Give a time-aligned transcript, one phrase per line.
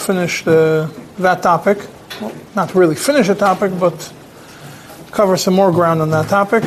[0.00, 1.78] finish the, that topic.
[2.20, 4.12] Well, not really finish the topic, but
[5.10, 6.64] cover some more ground on that topic.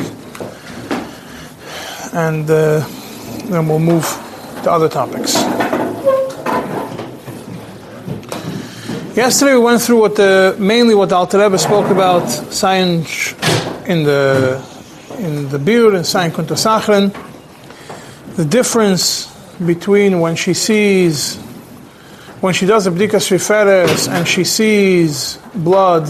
[2.12, 2.86] And uh,
[3.48, 4.04] then we'll move
[4.62, 5.34] to other topics.
[9.16, 13.32] Yesterday we went through what the mainly what the Alter Rebbe spoke about science
[13.86, 14.60] in the
[15.18, 17.14] in the Biur and Sayin Kuntasachrin.
[18.34, 19.32] The difference
[19.64, 21.38] between when she sees
[22.44, 26.06] when she does a bdikas riferes and she sees blood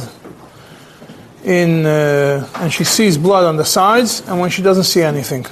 [1.45, 5.47] in uh, and she sees blood on the sides and when she doesn't see anything.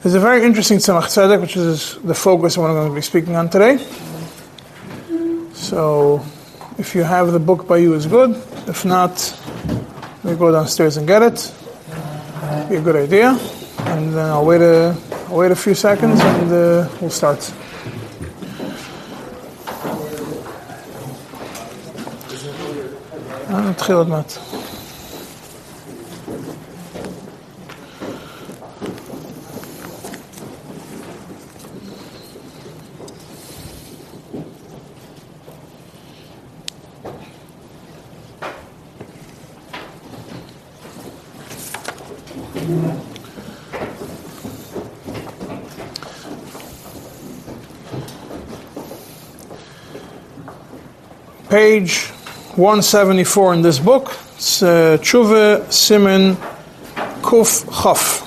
[0.00, 2.94] There's a very interesting Tzemach Tzedek, which is the focus of what I'm going to
[2.94, 3.76] be speaking on today.
[5.52, 6.24] So,
[6.78, 8.30] if you have the book by you, is good.
[8.66, 9.12] If not,
[10.24, 11.52] we go downstairs and get it.
[12.70, 13.38] Be a good idea.
[13.80, 14.96] And then I'll wait a,
[15.29, 17.51] I'll wait a few seconds and uh, we'll start.
[23.69, 24.37] נתחיל עוד מעט.
[51.50, 52.06] Page
[52.54, 54.16] 174 in this book.
[54.36, 55.66] It's uh, Tshuva
[57.22, 58.22] Kuf Chaf.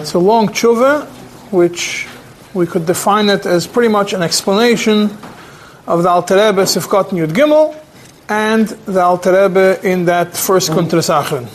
[0.00, 1.06] It's a long tshuva,
[1.50, 2.06] which
[2.54, 5.10] we could define it as pretty much an explanation
[5.88, 7.76] of the Alter Rebbe Sifkat Yud Gimel
[8.28, 11.48] and the Alter Rebbe in that first Achron.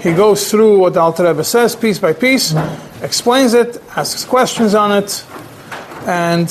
[0.00, 2.54] He goes through what the Alter Rebbe says piece by piece,
[3.02, 5.24] explains it, asks questions on it,
[6.06, 6.48] and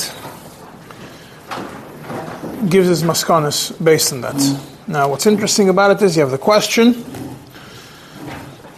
[2.70, 4.36] gives his maskanas based on that.
[4.36, 4.88] Mm.
[4.88, 7.04] Now, what's interesting about it is you have the question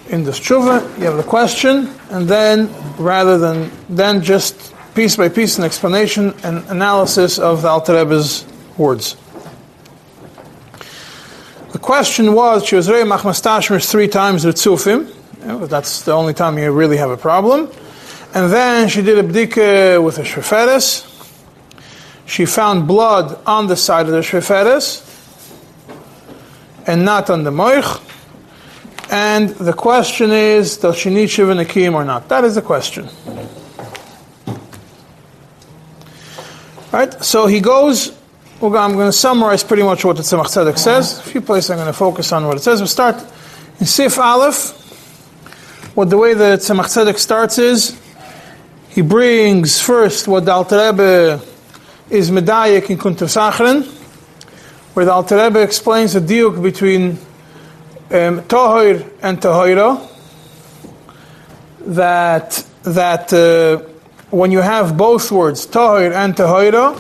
[0.10, 5.30] in the tshuva, you have the question, and then rather than then just piece by
[5.30, 8.46] piece an explanation and analysis of the Alter Rebbe's
[8.78, 9.16] words.
[11.72, 15.16] The question was, she was Rei Machmas three times with Tzufim.
[15.46, 17.70] Know, that's the only time you really have a problem.
[18.34, 21.09] And then she did a bdika with a shreferes.
[22.30, 25.04] She found blood on the side of the shreferes
[26.86, 28.06] and not on the moich.
[29.12, 32.30] And the question is, does she need shiva nakim or not?
[32.30, 33.10] That is the question.
[36.92, 37.12] Right?
[37.24, 38.16] So he goes.
[38.62, 41.18] I'm going to summarize pretty much what the Tzemach Tzedek says.
[41.18, 42.80] A few places I'm going to focus on what it says.
[42.80, 43.16] We'll start
[43.80, 44.76] in Sif Aleph.
[45.96, 48.00] What the way the Tzemach Tzedek starts is,
[48.90, 51.42] he brings first what the Alter Rebbe
[52.10, 53.86] is Medayik in Kuntur Sachrin,
[54.96, 57.12] where the Alter Rebbe explains the diuk between
[58.12, 60.08] um, and Tohira,
[61.82, 63.78] that, that uh,
[64.32, 67.00] when you have both words, Tohir and Tohira,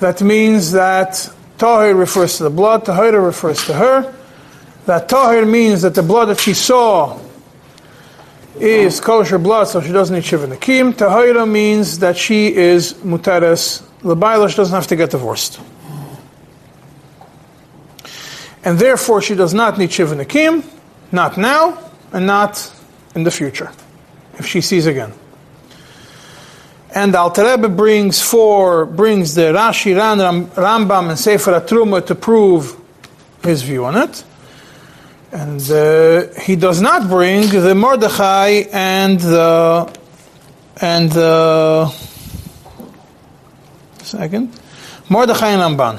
[0.00, 1.12] that means that
[1.58, 4.14] Tohir refers to the blood, Tohira refers to her.
[4.86, 7.20] That Tohir means that the blood that she saw
[8.60, 10.92] is kosher blood, so she doesn't need Shiva Nakim.
[10.92, 15.60] Tahira means that she is Muteres Labaila, she doesn't have to get divorced.
[18.64, 20.62] And therefore, she does not need Shiva Nakim,
[21.10, 22.72] not now, and not
[23.14, 23.70] in the future,
[24.34, 25.12] if she sees again.
[26.94, 32.76] And Alter Rebbe brings four, brings the Rashi, Rambam, and Sefer Atruma to prove
[33.42, 34.24] his view on it.
[35.32, 39.90] And uh, he does not bring the Mordechai and the
[40.78, 41.88] and the
[44.02, 44.52] second
[45.08, 45.98] Mordechai and Ramban.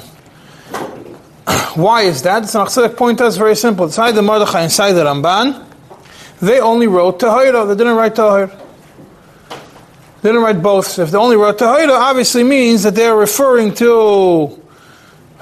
[1.76, 2.42] Why is that?
[2.42, 3.86] The Tzemach point is very simple.
[3.86, 5.66] Inside the Mordechai, inside the Ramban,
[6.40, 7.68] they only wrote Tahira.
[7.68, 8.48] They didn't write Tahir.
[10.22, 11.00] They didn't write both.
[11.00, 14.62] If they only wrote Tahira, obviously means that they're referring to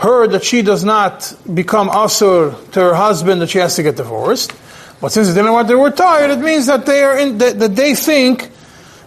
[0.01, 3.95] her that she does not become asur to her husband that she has to get
[3.95, 4.51] divorced.
[4.99, 7.59] But since they didn't want the word tahir, it means that they are in, that,
[7.59, 8.49] that they think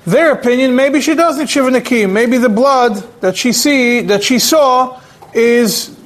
[0.07, 0.77] their opinion.
[0.77, 2.13] Maybe she does need shiva nakim.
[2.13, 5.01] Maybe the blood that she see that she saw
[5.33, 5.97] is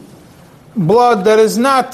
[0.75, 1.93] blood that is not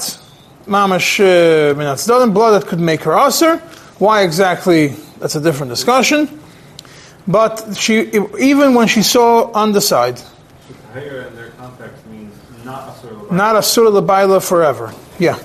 [0.65, 3.59] mamash uh, blood that could make her asur.
[3.99, 4.95] Why exactly?
[5.19, 6.41] That's a different discussion.
[7.27, 10.21] But she, even when she saw on the side,
[13.31, 14.93] not a Asura Labaila forever.
[15.19, 15.39] Yeah.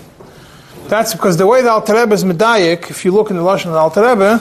[0.89, 3.67] That's because the way the Alter Rebbe is Medayik, if you look in the Lashon
[3.67, 4.41] of the Alter Rebbe,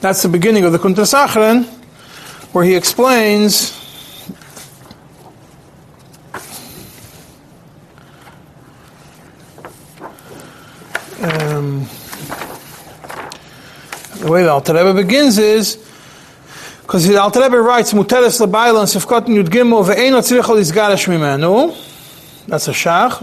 [0.00, 1.66] That's the beginning of the Kuntra Sachren,
[2.54, 3.76] where he explains
[11.20, 11.86] um,
[14.20, 15.89] the way the Alter Rebbe begins is
[16.90, 21.70] because the Alter Rebbe writes Muteres lebayla and Sifkot Yud Gimel ve'eino tzricha lizgarash mimenu.
[22.48, 23.20] That's a shach.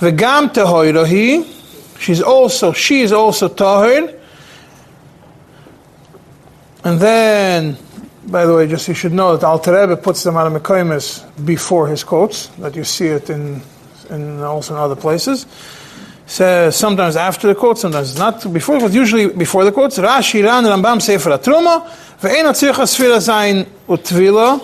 [0.00, 1.98] V'gam tehoirohi.
[1.98, 4.20] She's also she is also tahir.
[6.84, 7.78] And then,
[8.26, 12.04] by the way, just you should know that Alter Rebbe puts the Maramikoimis before his
[12.04, 12.48] quotes.
[12.58, 13.62] That you see it in,
[14.10, 15.46] in also in other places
[16.26, 19.98] says sometimes after the quote, sometimes not before, but usually before the quotes.
[19.98, 21.88] Rashi, Ran, Rambam, Sefer Atruma,
[22.20, 24.60] ve'ena tzircha sfira zayin utvila,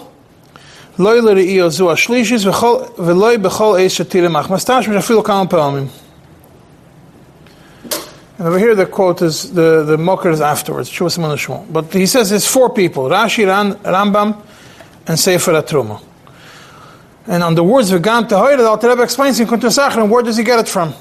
[0.98, 5.88] loy l're'iyo zu ashlishis, ve'loy b'chol eis shatirim achmastash, mishafilu kama pa'amim.
[8.38, 10.90] And over here the quote is, the, the mocker is afterwards,
[11.70, 14.42] But he says it's four people, Rashi, Ran, Rambam,
[15.06, 16.02] and Sefer Atruma.
[17.28, 20.36] And on the words V'gam Tehoyre, the Alter Rebbe explains in Kuntun Sachin, where does
[20.36, 20.92] he get it from?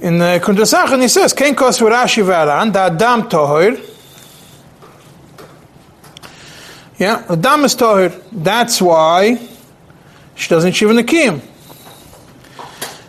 [0.00, 3.86] In the Kundasachan he says, Ken kos Rashi v'aran, da adam tohir.
[6.98, 8.22] Yeah, adam is tohir.
[8.32, 9.38] That's why
[10.34, 11.40] she doesn't shiva nekim.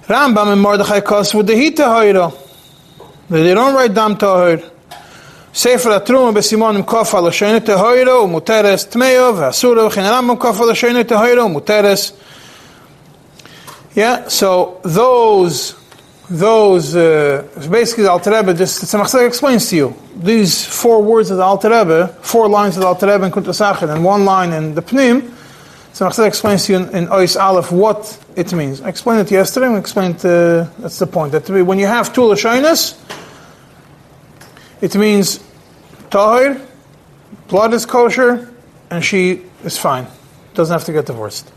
[0.07, 2.37] Rambam and Mordechai kos with the hita hoira.
[3.29, 4.71] They don't write dam tohir.
[5.53, 10.69] ספר התרומה בסימון עם קוף על השני טהוירו ומותרס טמאו ואסורו וכן הרמב"ם קוף על
[10.69, 12.13] השני טהוירו ומותרס
[13.93, 15.75] Yeah, so those
[16.28, 21.36] those, uh, basically the Alter Rebbe, just, Tzemach explains to you, these four words of
[21.36, 24.74] the Alter Rebbe, four lines of the Alter Rebbe in Kuntasachin, and one line in
[24.74, 25.32] the Pnim,
[25.92, 28.80] Tzemach explains to you in, in Ois Aleph what it means.
[28.80, 32.22] I explained it yesterday, I explained, uh, that's the point, that when you have two
[32.22, 32.98] Lashonis,
[34.80, 35.42] it means
[36.10, 36.60] Tahir,
[37.48, 38.52] blood is kosher,
[38.90, 40.06] and she is fine.
[40.54, 41.48] Doesn't have to get divorced.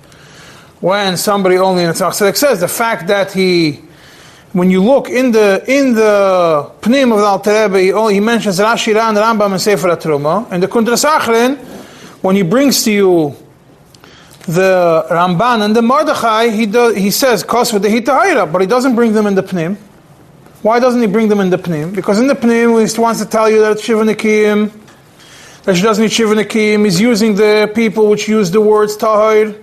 [0.79, 3.81] When somebody only in Tzemach says the fact that he
[4.53, 8.19] when you look in the in the Pnim of the Alter Rebbe, he, oh, he
[8.19, 10.51] mentions Rashi Ran, Rambam, and Sefer Truma.
[10.51, 11.57] And the Kundras Achrin,
[12.23, 13.35] when he brings to you
[14.47, 18.95] the Ramban and the Mordechai, he does, he says Kos the Hitahira, but he doesn't
[18.95, 19.77] bring them in the Pnim.
[20.63, 21.95] Why doesn't he bring them in the Pnim?
[21.95, 24.71] Because in the Pnim, he wants to tell you that it's Shiva Nikim,
[25.63, 26.85] that she doesn't need Shiva Nikim.
[26.85, 29.55] He's using the people which use the words Tahir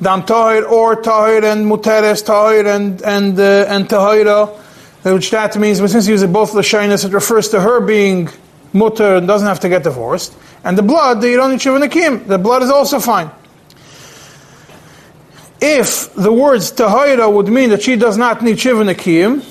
[0.00, 4.48] dam tahir or tahir and muteres tahir and and uh, and tahira,
[5.02, 8.28] which that means, since he uses both lashonis, it refers to her being
[8.72, 10.36] mutter and doesn't have to get divorced.
[10.64, 13.30] And the blood, the Iran Nakim, the blood is also fine.
[15.60, 19.44] If the words tahira would mean that she does not need Shivanakim,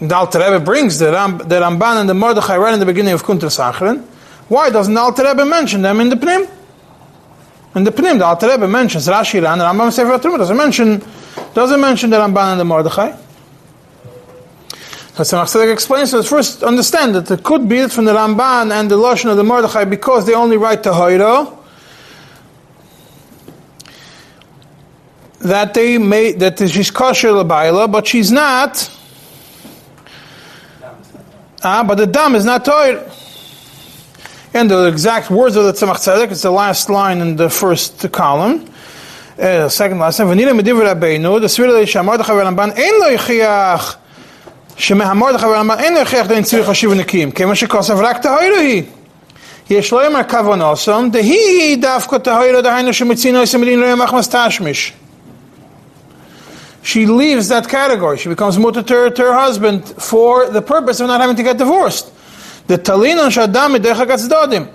[0.00, 3.14] the Alter Rebbe brings the, Ram, the Ramban and the Mordechai right in the beginning
[3.14, 4.04] of Kuntra Sachrin,
[4.48, 6.50] why doesn't the Alter Rebbe mention them in the Pnim?
[7.74, 11.02] In the Pnim, the Alter Rebbe mentions Rashi and the Rambam Sefer Truma doesn't mention
[11.54, 13.16] doesn't mention the Ramban and the Mordechai.
[15.14, 18.90] So Tzedek explains to us first understand that it could be from the Ramban and
[18.90, 21.58] the Lashon of the Mordechai because they only write Tahoiro
[25.40, 28.90] that they made that she's kosher labaila, but she's not.
[31.62, 33.08] Ah, but the dam is not toir.
[34.53, 38.11] And the exact words of the Tzemach Tzedek, it's the last line in the first
[38.11, 38.65] column.
[39.39, 43.97] Uh, second last line, ונראה מדיבר רבינו, דסביר לי שהמרדכי והרמב"ן אין לו הכריח,
[44.77, 48.83] שמהמרדכי והרמב"ן אין לו הכריח דין צריך חשיב ונקים, כיוון שכוסף רק טהוירו היא.
[49.69, 54.93] יש לו יאמר כוונוסום, דהי דווקא טהוירו דהיינו שמצינו עשר מדין לא ימח מסתשמיש.
[56.83, 58.17] She leaves that category.
[58.17, 61.57] She becomes mutter to, to her husband for the purpose of not having to get
[61.57, 62.07] divorced.
[62.67, 64.67] The talina shadam dodim.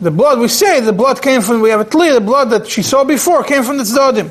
[0.00, 2.66] The blood, we say the blood came from, we have a clear, the blood that
[2.68, 4.30] she saw before came from the tzdodim.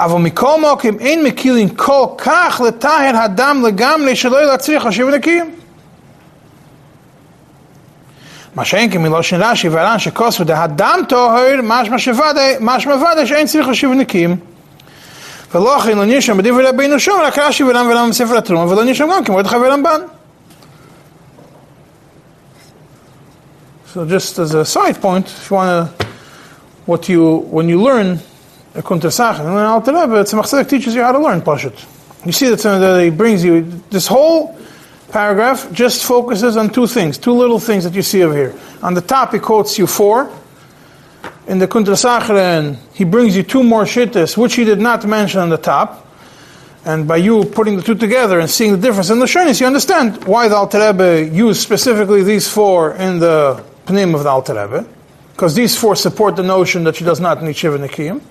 [0.00, 5.50] אבל מכל מוקים אין מקילין כל כך לטהר הדם לגמרי שלא להצליח לשוב נקיים.
[8.54, 11.60] מה שאין כי מלושן רש"י והר"ן שכוסו דהדם טוהר
[12.60, 14.36] משמע ודאי שאין צריך לשוב נקיים.
[15.54, 19.08] ולא אחרי לא נרשם בדברי רבינו שום רק רש"י ור"ן ור"ן בספר התרומה ולא נרשם
[19.12, 20.00] גם כמו את חבר רמב"ן.
[23.95, 26.05] So just as a side point, if you want to,
[26.85, 28.19] what you, when you learn
[28.73, 32.25] a Kunter Sachin, and Alter Rebbe, Tzemach teaches you how to learn Pashut.
[32.25, 33.61] You see that, uh, that he brings you,
[33.91, 34.59] this whole
[35.11, 38.53] paragraph just focuses on two things, two little things that you see over here.
[38.83, 40.29] On the top, he quotes you four.
[41.47, 45.47] In the Kuntra he brings you two more shittas, which he did not mention on
[45.47, 46.05] the top.
[46.83, 49.67] And by you putting the two together and seeing the difference in the Shonis, you
[49.67, 54.53] understand why the Alter Rebbe used specifically these four in the Pnim of the Alter
[54.53, 54.87] Rebbe.
[55.31, 58.21] Because these four support the notion that she does not need Shiva Nikiyim.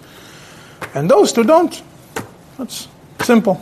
[0.94, 1.82] And those two don't.
[2.56, 2.88] That's
[3.20, 3.60] simple.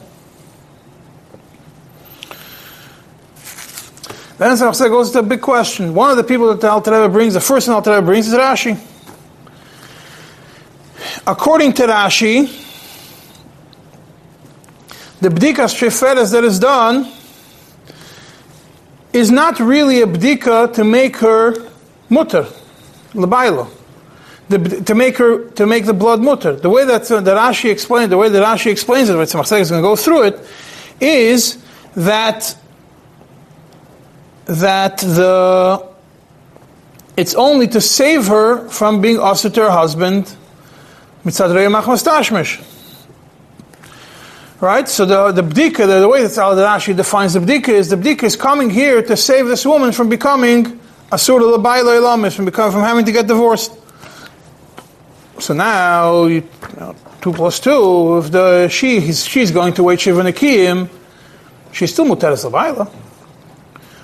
[4.38, 5.94] Then Samachseh goes to a big question.
[5.94, 8.28] One of the people that the Alter Rebbe brings, the first one Alter Rebbe brings
[8.28, 8.80] is Rashi.
[11.26, 12.46] According to Rashi,
[15.20, 17.08] the bdikas sheferes that is done
[19.12, 21.71] is not really a bdika to make her
[22.12, 22.46] mutter,
[23.14, 23.68] lebailo,
[24.84, 26.54] to make her to make the blood mutter.
[26.54, 29.70] The way that uh, the Rashi explained, the way that Rashi explains it, Tzemach is
[29.70, 30.40] going to go through it,
[31.00, 31.62] is
[31.96, 32.56] that
[34.44, 35.88] that the
[37.16, 40.36] it's only to save her from being offered to her husband.
[44.60, 44.88] Right?
[44.88, 48.24] So the, the bdika, the, the way that Rashi defines the bdika is the bdika
[48.24, 50.80] is coming here to save this woman from becoming
[51.12, 53.72] asura labayla ilamis, from becoming, from having to get divorced.
[55.38, 60.00] So now, you, you know, two plus two, if the she she's going to wait
[60.00, 60.88] shiva nekiyim,
[61.72, 62.90] she's still muteres labayla.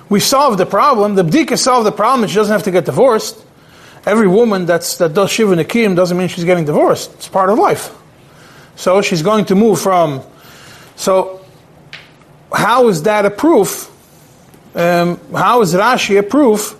[0.09, 1.15] We solved the problem.
[1.15, 2.27] The bdika solved the problem.
[2.27, 3.45] She doesn't have to get divorced.
[4.05, 7.13] Every woman that's, that does shiva nekiyim doesn't mean she's getting divorced.
[7.15, 7.93] It's part of life.
[8.75, 10.23] So she's going to move from
[10.99, 11.39] so,
[12.51, 13.89] how is that a proof?
[14.75, 16.77] Um, how is Rashi a proof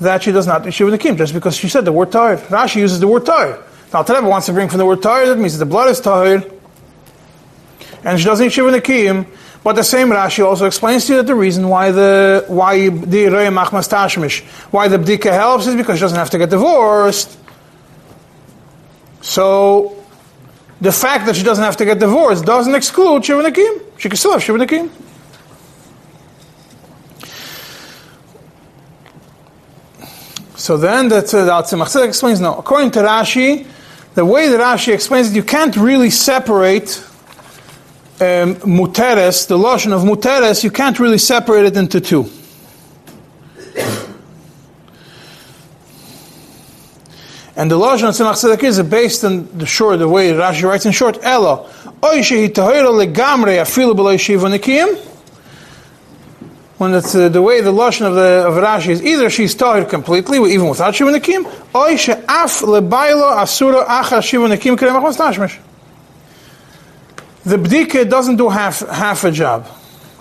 [0.00, 2.36] that she does not issue the kim just because she said the word tahir?
[2.36, 3.62] Rashi uses the word tahir.
[3.92, 6.42] Now, Rebbe wants to bring from the word tahir, that means the blood is tahir,
[8.04, 9.26] and she doesn't issue the kim.
[9.62, 13.26] But the same Rashi also explains to you that the reason why the why the
[13.50, 17.38] machmas tashmish, why the bdika helps is because she doesn't have to get divorced.
[19.22, 20.04] So
[20.82, 23.80] the fact that she doesn't have to get divorced doesn't exclude Shivanakim.
[23.96, 24.90] She can still have Shivanakim.
[30.64, 32.56] So then that's uh, the Tzemach explains no.
[32.56, 33.66] According to Rashi,
[34.14, 37.04] the way that Rashi explains it, you can't really separate
[38.18, 42.22] um, muteres, the lotion of muteres, you can't really separate it into two.
[47.56, 50.86] And the Lashon of Tzemach Tzedek is based on the short, the way Rashi writes
[50.86, 51.68] in short, Ella,
[52.02, 55.10] oy shehi tahira legamre afilu b'lo yeshiva nikim.
[56.76, 59.84] When it's uh, the way the Lashon of, the, of Rashi is either she's tahir
[59.84, 65.58] completely, even without shiva nikim, oy she'af lebaylo asura achar shiva nikim kerem achmas tashmish.
[67.44, 69.66] The bdika doesn't do half, half a job.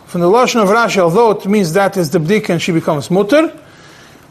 [0.06, 3.10] From the Lashon of Rashi, although it means that is the bdika and she becomes
[3.10, 3.52] mutter,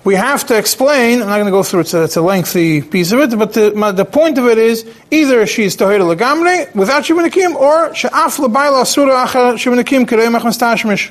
[0.04, 2.22] we have to explain, I'm not going to go through it, it's a, it's a
[2.22, 6.14] lengthy piece of it, but the, my, the point of it is either she's Tahira
[6.14, 11.10] Lagamre without Shivanakim, or Sha'af Labaila Asura Achar Shivanakim Kirei Machmas Tashmish.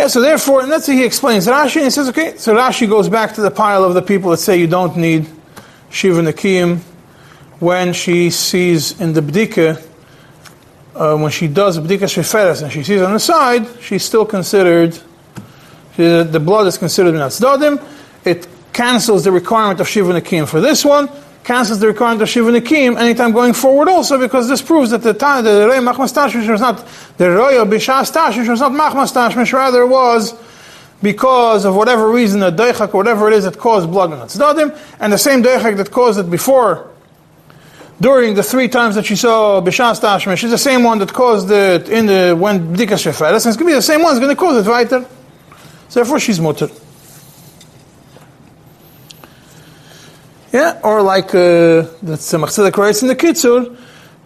[0.00, 2.88] Yeah, so therefore, and that's what he explains Rashi, and he says, okay, so Rashi
[2.88, 5.26] goes back to the pile of the people that say you don't need
[5.90, 6.78] Shiva Nakim
[7.58, 9.86] when she sees in the Bdika,
[10.94, 14.98] uh, when she does Bdika Sheferes and she sees on the side, she's still considered
[15.98, 17.86] the, the blood is considered minatzdadim.
[18.24, 21.10] It cancels the requirement of shiva nakim for this one,
[21.44, 25.14] cancels the requirement of shiva nakim anytime going forward also, because this proves that the
[25.14, 29.52] time the rei machmas tashmish was not the roya bishas tashmish was not machmas tashmish,
[29.52, 30.34] rather was
[31.02, 35.18] because of whatever reason, a deichak whatever it is that caused blood minatzdadim, and the
[35.18, 36.90] same deichak that caused it before
[38.00, 41.50] during the three times that she saw Bishas Tashmish is the same one that caused
[41.50, 44.24] it in the when Bdikas Sheferes, and it's going to be the same one that's
[44.24, 45.06] going to cause it.
[45.90, 46.70] So therefore she's mutter.
[50.52, 53.76] Yeah, or like uh, the Tzemach Tzedek writes in the Kitzur,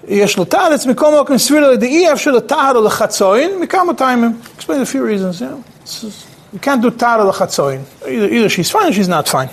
[0.09, 4.41] יש לו טהרץ מקום מקום סביר על ידי אי אפשר לטהר על החצוין מכמה טיימים.
[4.59, 5.57] Explain a few reasons, yeah.
[6.53, 7.83] You can't do טהר על החצוין.
[8.03, 9.49] Either, either she's fine or she's not fine.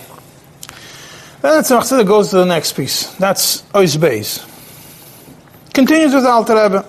[1.42, 3.06] Then the Tzemach Tzedek goes to the next piece.
[3.18, 4.46] That's Ois Beis.
[5.72, 6.84] Continues with the Alter Rebbe.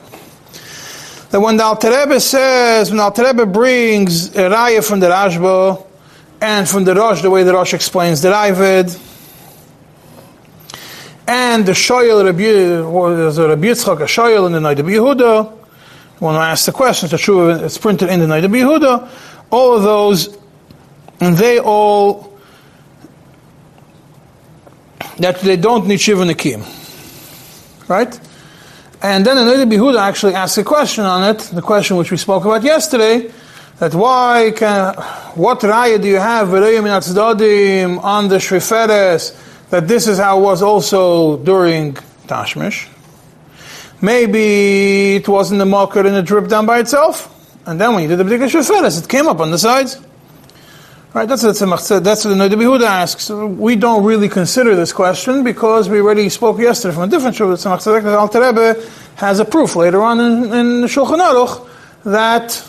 [1.32, 5.08] That when the Alter Rebbe says, when the Alter Rebbe brings a raya from the
[5.08, 5.84] Rashba,
[6.42, 9.00] and from the Rosh, the way the Rosh explains the Ravid,
[11.28, 12.44] and the Shoyel Rabbi,
[13.16, 15.52] there's a Rabbi Yitzchak, a in the Noda B'Yehuda,
[16.20, 19.10] when I ask the question, it's true, it's printed in the Noda B'Yehuda,
[19.50, 20.38] all of those,
[21.22, 22.38] and they all,
[25.18, 26.64] that they don't need Shiva Nikim.
[27.88, 28.20] Right?
[29.02, 32.44] And then Noda B'Yehuda actually asks a question on it, the question which we spoke
[32.44, 33.32] about yesterday,
[33.80, 34.94] that why can,
[35.36, 39.34] what raya do you have on the Shriferes,
[39.74, 41.96] that this is how it was also during
[42.28, 42.88] Tashmish?
[44.04, 47.28] Maybe it wasn't the marker and it dripped down by itself.
[47.66, 50.00] And then when you did the B'dika Sheferes, it came up on the sides.
[51.16, 53.32] Right, that's what the that's what the Noda B'Yehuda asks.
[53.32, 57.58] We don't really consider this question because we already spoke yesterday from a different Shuvah.
[57.58, 58.80] Tzemach Tzedek Alter Rebbe
[59.16, 61.68] has a proof later on in, in the Shulchan Aruch
[62.04, 62.64] that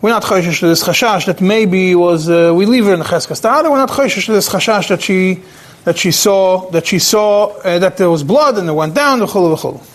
[0.00, 3.04] we're not choishish to this chashash that maybe was uh, we leave her in the
[3.04, 3.70] cheskas ta'ada.
[3.70, 5.42] We're not choishish to this chashash that she
[5.84, 9.18] that she saw that she saw uh, that there was blood and it went down.
[9.20, 9.94] V'chulu v'chulu.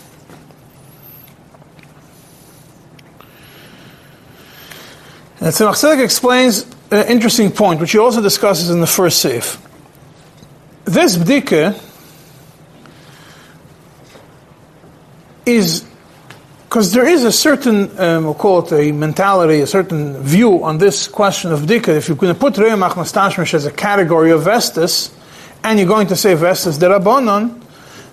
[5.40, 9.58] And Tzemach Tzedek explains an interesting point, which he also discusses in the first seif.
[10.84, 11.80] This bdika
[15.46, 15.84] is
[16.74, 20.76] because there is a certain, um, we'll call it a mentality, a certain view on
[20.76, 21.86] this question of bdika.
[21.86, 25.14] If you're going to put Re'emach Mastashmish as a category of Vestus,
[25.62, 27.62] and you're going to say Vestus derabanan,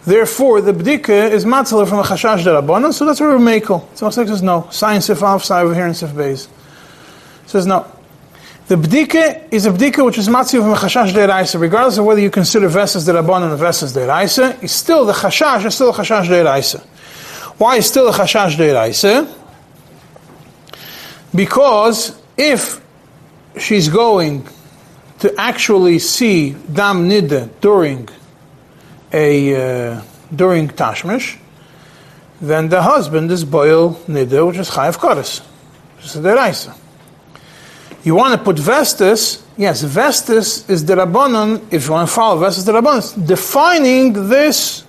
[0.05, 3.83] therefore the bdika is matzala from a chashash derabanan, so that's where we're makel.
[3.97, 4.67] So Tzemach says no.
[4.69, 6.47] Science if alf, side here and sif base.
[7.47, 7.91] Says no.
[8.67, 12.21] The bdika is a bdika which is matziv from a chashash deiraisa, regardless of whether
[12.21, 16.27] you consider Vestus derabanan or Vestus deraisa, it's still the chashash, it's still a chashash
[16.27, 16.85] deiraisa.
[17.61, 19.31] Why still a chashash deiraisa?
[21.35, 22.81] Because if
[23.55, 24.47] she's going
[25.19, 28.09] to actually see dam nida during
[29.13, 30.01] a uh,
[30.35, 31.37] during tashmish,
[32.41, 35.41] then the husband is boil nida, which is chayav kodesh,
[35.97, 36.75] which is deraisa.
[38.03, 41.71] You want to put vestus, yes, vestus is the rabbanon.
[41.71, 44.83] If you want to follow vestus, the rabbanon, defining this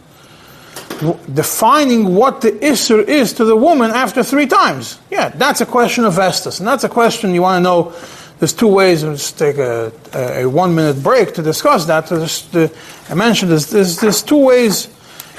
[1.35, 4.99] defining what the Isser is to the woman after three times.
[5.11, 6.59] Yeah, that's a question of Vestus.
[6.59, 7.95] And that's a question you want to know.
[8.39, 12.07] There's two ways, let's take a, a, a one minute break to discuss that.
[12.07, 12.73] The,
[13.09, 14.89] I mentioned there's, there's, there's two ways,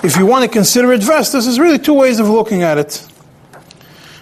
[0.04, 3.06] if you want to consider it Vestus, there's really two ways of looking at it.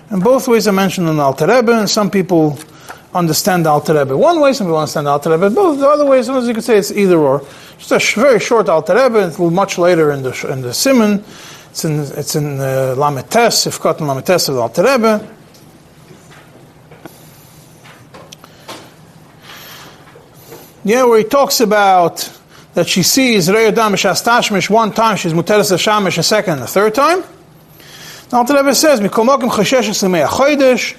[0.10, 2.58] And both ways are mentioned in Alter Rebbe, and some people
[3.14, 5.80] understand the Alter Rebbe one way, some people understand the Alter Rebbe both.
[5.80, 7.46] The other way, sometimes you could say it's either or.
[7.78, 11.24] Just a sh- very short Alter Rebbe, it's much later in the in the Simon.
[11.70, 15.28] It's in it's in uh, Lametes, if got in Lametes of the Alter Rebbe.
[20.84, 22.30] Yeah, where he talks about
[22.74, 26.96] that she sees Reyodam Tashmish one time, she's Muteres Shamish a second and a third
[26.96, 27.24] time.
[28.30, 30.96] The Alter Rebbe says, Mikomokim Cheshesh Lemei Chodesh,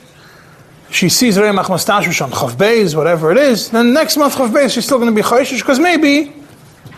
[0.92, 4.74] she sees Reimach Mastashmish on Chav Beis, whatever it is, then next month Chav Beis
[4.74, 6.30] she's still going to be Choshesh because maybe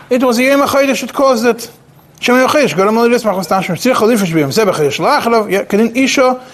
[0.09, 1.71] it was a Yom HaChodesh that caused it.
[2.19, 6.45] Shem HaChodesh, Garam Lo Yidis Mach Mastashmish, Tzir Chalifish B'yom Zeh B'Chodesh La'achlav, Kedin Isha,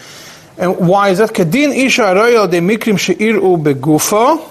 [0.60, 1.32] and why is that?
[1.32, 4.48] Kedin Isha Aroyal De Mikrim She'ir'u Begufo,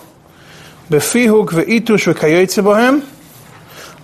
[0.89, 3.03] Befihuk Ve'itush Ve'kayotze Bohem,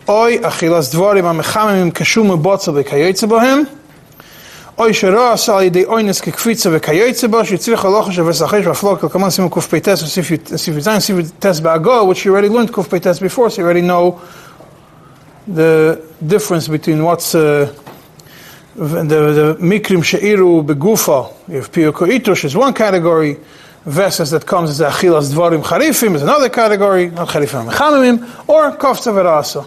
[0.09, 1.43] Oy Achilas Dvorim
[1.91, 3.69] Kashum U'botzel Ve'kayotze Bohem,
[4.79, 5.71] Oy shara sali
[7.51, 10.11] you tzrich aloch she vesachesh vaflok come on sim kuf peites and
[12.07, 12.87] which you already learned kuf
[13.19, 14.21] before so you already know
[15.49, 17.73] the difference between what's uh,
[18.75, 23.39] the, the mikrim sheiru begufa if piyoko itush is one category
[23.87, 29.11] vessels that comes as achilas dvarim charifim is another category not charifim mechamimim or kofta
[29.15, 29.67] verasa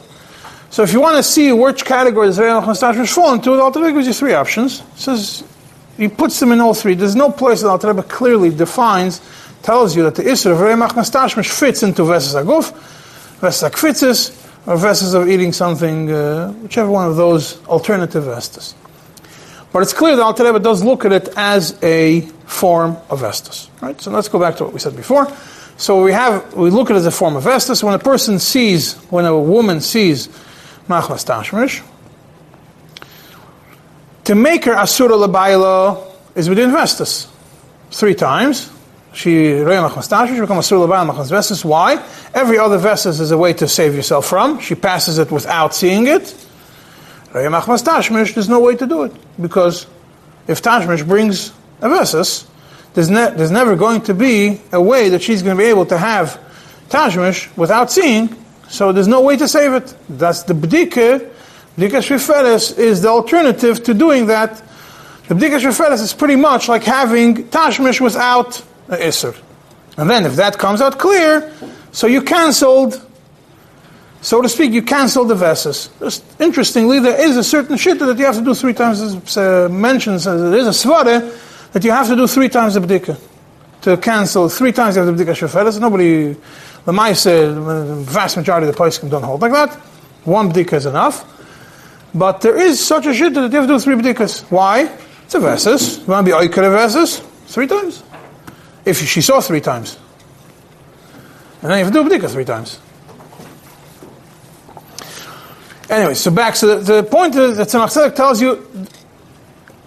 [0.70, 3.82] so if you want to see which category the Zerei Nachman fall into, the Alter
[3.82, 4.82] Rebbe gives you three options.
[4.82, 5.44] It says
[5.98, 6.94] he puts them in all three.
[6.94, 9.20] There's no place that Alter Rebbe clearly defines,
[9.64, 12.72] tells you that the Isra of Zerei Nachman fits into Veses Aguf,
[13.40, 18.76] Veses Akfitzis, or Veses of eating something, uh, whichever one of those alternative Vestas.
[19.72, 23.70] But it's clear that Alter does look at it as a form of Vestas.
[23.82, 24.00] Right?
[24.00, 25.32] So let's go back to what we said before.
[25.78, 27.84] So we have we look at it as a form of Vestas.
[27.84, 30.28] When a person sees, when a woman sees
[30.90, 31.82] machmas tashmish.
[34.26, 37.28] To make her asura labayla is within vestus.
[37.92, 38.70] Three times.
[39.14, 41.64] She reya machmas tashmish, become asura labayla machmas vestus.
[41.64, 42.04] Why?
[42.34, 44.60] Every other vestus is a way to save yourself from.
[44.60, 46.24] She passes it without seeing it.
[47.34, 49.14] Reya machmas tashmish, there's no way to do it.
[49.40, 49.86] Because
[50.48, 52.48] if tashmish brings a vestus,
[52.96, 55.86] there's, ne- there's never going to be a way that she's going to be able
[55.86, 56.40] to have
[56.90, 58.36] tashmish without seeing
[58.70, 59.94] so there's no way to save it.
[60.08, 61.30] That's the bdika.
[61.78, 64.62] Bdika shriferes is the alternative to doing that.
[65.28, 69.36] The bdika shriferes is pretty much like having tashmish without an isser.
[69.98, 71.52] And then if that comes out clear,
[71.92, 73.06] so you cancelled,
[74.22, 75.90] so to speak, you cancelled the vesses.
[76.00, 79.38] Just interestingly, there is a certain shit that you have to do three times, as
[79.38, 82.82] uh, mentions, uh, there is a svare that you have to do three times the
[82.82, 83.20] bdika.
[83.82, 85.80] To cancel three times you have the bdika shriferes.
[85.80, 86.36] Nobody
[86.86, 89.76] the Maisa, the vast majority of the poskim don't hold like that.
[90.26, 91.26] One bdika is enough.
[92.14, 94.50] But there is such a shit that you have to do three bdikas.
[94.52, 94.92] Why?
[95.24, 96.00] It's a versus.
[96.00, 97.20] You want to be oikar versus?
[97.48, 98.04] Three times.
[98.86, 99.98] If she saw three times.
[101.62, 102.80] And then you have to do bdika three times.
[105.90, 106.56] Anyway, so back.
[106.56, 108.68] So the, the point is that Tzemach tells you,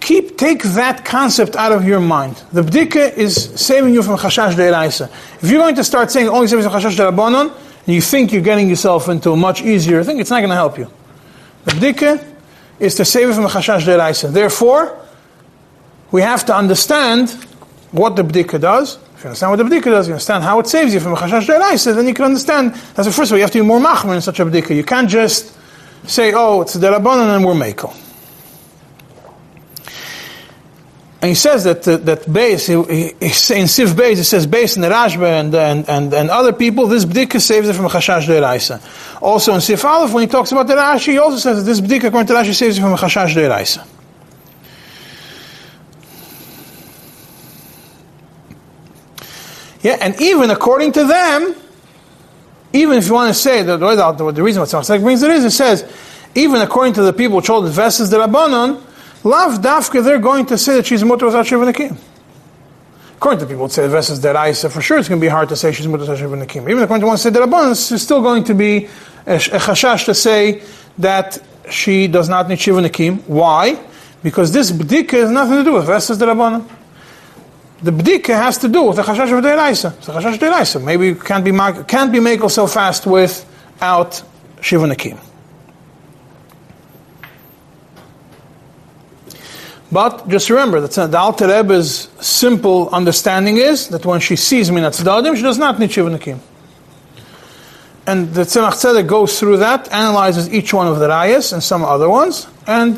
[0.02, 2.36] keep take that concept out of your mind.
[2.52, 5.10] The bdika is saving you from chashash de'iraisa.
[5.42, 7.54] If you're going to start saying only saving from chashash de'rabanon,
[7.86, 10.56] and you think you're getting yourself into a much easier thing, it's not going to
[10.56, 10.90] help you.
[11.64, 12.24] The bdika
[12.78, 14.32] is to save you from chashash de'iraisa.
[14.32, 14.98] Therefore,
[16.10, 17.30] we have to understand
[17.92, 18.98] what the bdika does.
[19.14, 21.46] If you understand what the bdika does, you understand how it saves you from chashash
[21.46, 22.74] de'iraisa, then you can understand.
[22.94, 23.38] That's the first way.
[23.38, 24.74] You have to be more machmer in such a bdika.
[24.74, 25.56] You can't just
[26.06, 27.94] say, oh, it's the Rabbanon and we're Mako.
[31.22, 33.14] And he says that uh, that base he, he,
[33.54, 36.88] in Sif base it says base in the Rashba and, and, and, and other people
[36.88, 39.22] this bdika saves it from chashash deiraisa.
[39.22, 41.80] Also in Sif Aleph when he talks about the Rashi he also says that this
[41.80, 43.86] bdika according to Rashi saves it from chashash deiraisa.
[49.82, 51.54] Yeah, and even according to them,
[52.72, 55.44] even if you want to say that the, the reason what Tzemach brings it is,
[55.44, 55.84] it says,
[56.34, 58.80] even according to the people who hold the verses the Rabbanon,
[59.24, 61.96] Lav Dafka, they're going to say that she's mutter without Shivanakim.
[63.16, 65.24] According to people who say the verses that I said, for sure it's going to
[65.24, 66.68] be hard to say she's mutter without Shivanakim.
[66.68, 68.86] Even according to one say the Rabbanon, it's still going to be
[69.26, 70.62] a, chashash to say
[70.98, 71.38] that
[71.70, 73.22] she does not need Shivanakim.
[73.28, 73.80] Why?
[74.22, 76.68] Because this bdika has nothing to do with verses the Rabbanon
[77.82, 79.90] the bdika has to do with the chashash of deraisa.
[79.90, 80.82] A chashash deraisa.
[80.82, 84.22] Maybe you can't be can't be makel so fast without
[84.60, 85.18] shivanakim.
[89.92, 94.98] But just remember that the Alter Rebbe's simple understanding is that when she sees Minat
[95.04, 96.38] Dadim, she does not need Shivanakim.
[98.06, 101.84] And the Tzemach Tzedek goes through that, analyzes each one of the rayas and some
[101.84, 102.96] other ones, and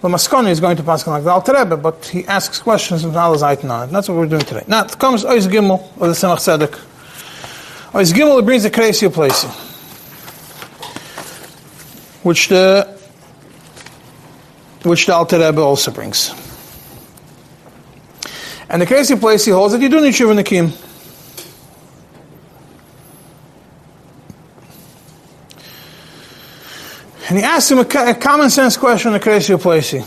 [0.00, 3.14] the Maskoni is going to pass like the Alter Rebbe, but he asks questions and
[3.16, 3.90] Allah Zaytin on.
[3.90, 4.62] That's what we're doing today.
[4.68, 6.78] Now, it comes Ois Gimel of the Tzemach Tzedek.
[7.92, 9.50] Ois Gimel brings the Kreisi U'Pleisi,
[12.22, 12.95] which the
[14.86, 16.30] which the Alter Rebbe also brings.
[18.68, 20.72] And the Kreisi U'Pleisi he holds that you do need Shiva Nakim.
[27.28, 30.04] And he asks him a, a common sense question, the Kreisi U'Pleisi.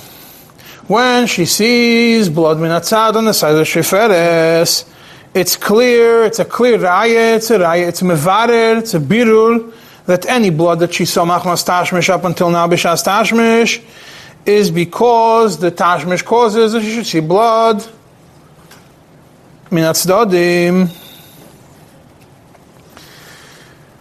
[0.89, 4.89] When she sees blood minatzad on the side of the sheferes,
[5.33, 9.71] it's clear, it's a clear raya, it's a raya, it's a mevarer, it's a birul,
[10.07, 13.83] that any blood that she saw machmas tashmish up until now b'shas tashmish,
[14.49, 17.87] is because the tashmish causes that you should see blood.
[19.69, 20.89] Minatzdadim.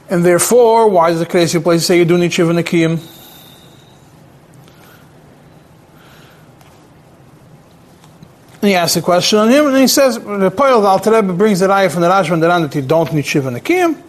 [0.08, 2.92] And therefore, why does the Kreisi U'Pleisi say you do need Shiva Nakiyim?
[8.60, 11.60] And he asks a question on him, and he says, the Poyal Alter Rebbe brings
[11.60, 14.02] the raya from the and the that you don't need Shiva Nakiyim,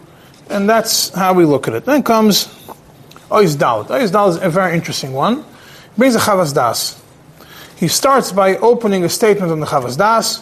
[0.48, 1.84] and that's how we look at it.
[1.84, 2.46] Then comes.
[3.30, 5.44] Ois Dalit is a very interesting one
[6.00, 6.98] brings a Chavas Das.
[7.76, 10.40] He starts by opening a statement on the Chavas Das,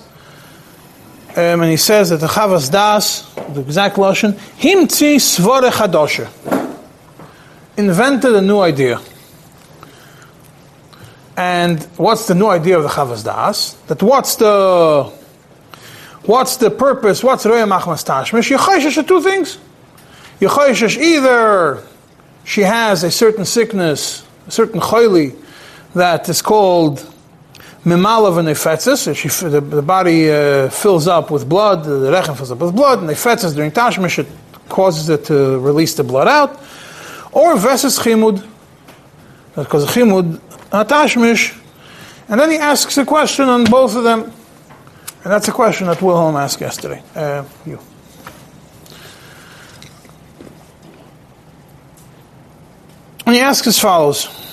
[1.31, 6.29] um, and he says that the Chavas Das, the exact Lashon, Himtzi Svore Chadoshe,
[7.77, 9.01] invented a new idea.
[11.37, 13.73] And what's the new idea of the Chavas Das?
[13.88, 15.12] That what's the
[16.23, 17.25] what's the purpose?
[17.25, 18.57] What's Roya Machmas Tashmish?
[18.57, 19.59] Yechayshesh are two things.
[20.40, 21.83] Either
[22.44, 25.37] she has a certain sickness a certain chayli
[25.94, 26.98] that is called
[27.85, 29.51] Mimalav and Nefetzis.
[29.51, 33.09] The, the body uh, fills up with blood, the rechem fills up with blood, and
[33.09, 34.27] Nefetzis during Tashmish, it
[34.68, 36.61] causes it to release the blood out.
[37.33, 38.46] Or Veses Chimud,
[39.55, 40.38] because Chimud,
[40.70, 41.59] Tashmish.
[42.29, 44.33] And then he asks a question on both of them.
[45.24, 47.03] And that's a question that Wilhelm asked yesterday.
[47.14, 47.79] Uh, you.
[53.27, 54.47] And he asks as follows.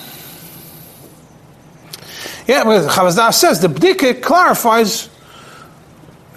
[2.46, 5.08] Yeah, but Chavas Das says the bdika clarifies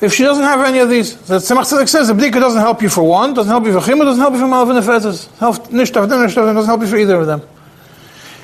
[0.01, 1.15] if she doesn't have any of these.
[1.15, 3.79] The Tzemach Tzedek says the bdika doesn't help you for one, doesn't help you for
[3.79, 5.27] chimah, doesn't help you for malvin nefetzes.
[5.39, 7.41] Doesn't help you for either of them.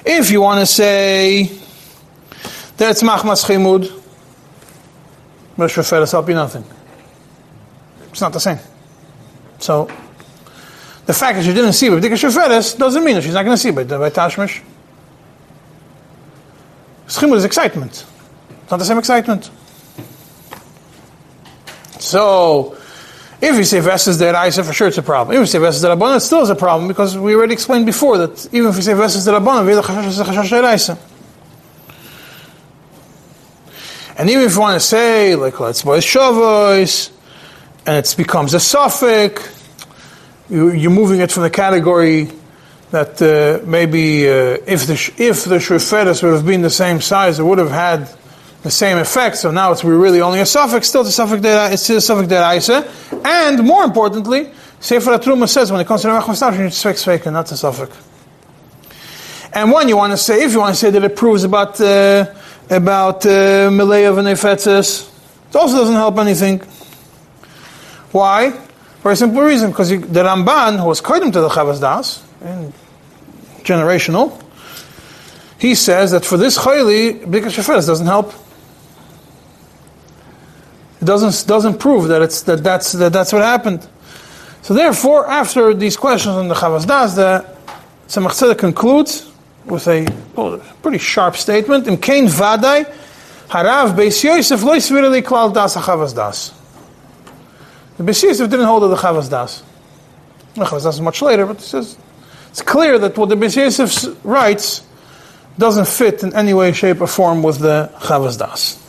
[0.05, 1.45] If you want to say
[2.77, 3.91] that machmas chimud,
[5.57, 6.65] Rosh Hashanah help you nothing.
[8.11, 8.59] It's not the same.
[9.59, 9.89] So
[11.05, 13.61] the fact that she didn't see B'dika Sheferes doesn't mean that she's not going to
[13.61, 14.61] see by, by Tashmish.
[17.07, 18.05] Schimel is excitement.
[18.63, 19.49] It's not the same excitement.
[21.99, 22.77] So,
[23.41, 25.35] If you say Vesses Deraisa, for sure it's a problem.
[25.35, 28.17] If you say Vesses Derabana, it still is a problem because we already explained before
[28.17, 30.97] that even if you say Vesses Derabana, the a Chashash
[34.17, 37.11] And even if you want to say, like, let's buy Shavos,
[37.85, 39.51] and it becomes a suffix,
[40.49, 42.29] you, you're moving it from the category
[42.95, 47.39] that uh, maybe uh, if the if the shurfetus would have been the same size,
[47.39, 48.07] it would have had
[48.63, 49.37] the same effect.
[49.37, 50.87] So now it's really only a suffix.
[50.87, 52.77] Still, the suffix that it's still a suffix deraisa.
[53.25, 56.95] And more importantly, Sefer Atruma says when it comes to the Mechmas you need speak
[56.95, 57.91] sveika, not the suffix.
[59.51, 61.79] And one you want to say, if you want to say that it proves about
[61.81, 62.33] uh,
[62.69, 65.09] about uh, Mileya v'nefetzes,
[65.49, 66.59] it also doesn't help anything.
[68.11, 68.51] Why?
[69.01, 72.23] For a simple reason, because the Ramban, who was quoting to the Chavas Das,
[73.65, 74.41] generational,
[75.57, 78.33] he says that for this chayli, Bika Sheferes doesn't help.
[81.01, 83.87] It doesn't, doesn't prove that, it's, that, that's, that that's what happened.
[84.61, 87.45] So therefore, after these questions on the Chavas Das, the
[88.07, 89.31] Tzemach concludes
[89.65, 90.05] with a
[90.81, 91.87] pretty sharp statement.
[91.87, 92.91] In Kain Vadai,
[93.47, 96.53] Harav Beis Yosef lo yisvirili klal das Chavas Das.
[97.97, 99.63] The Beis Yosef didn't hold of the Chavas Das.
[100.55, 101.97] The Chavas Das is much later, but it says
[102.55, 104.81] it's clear that what the Beis Yosef writes
[105.57, 108.81] doesn't fit in any way, shape, or form with the Chavas Das.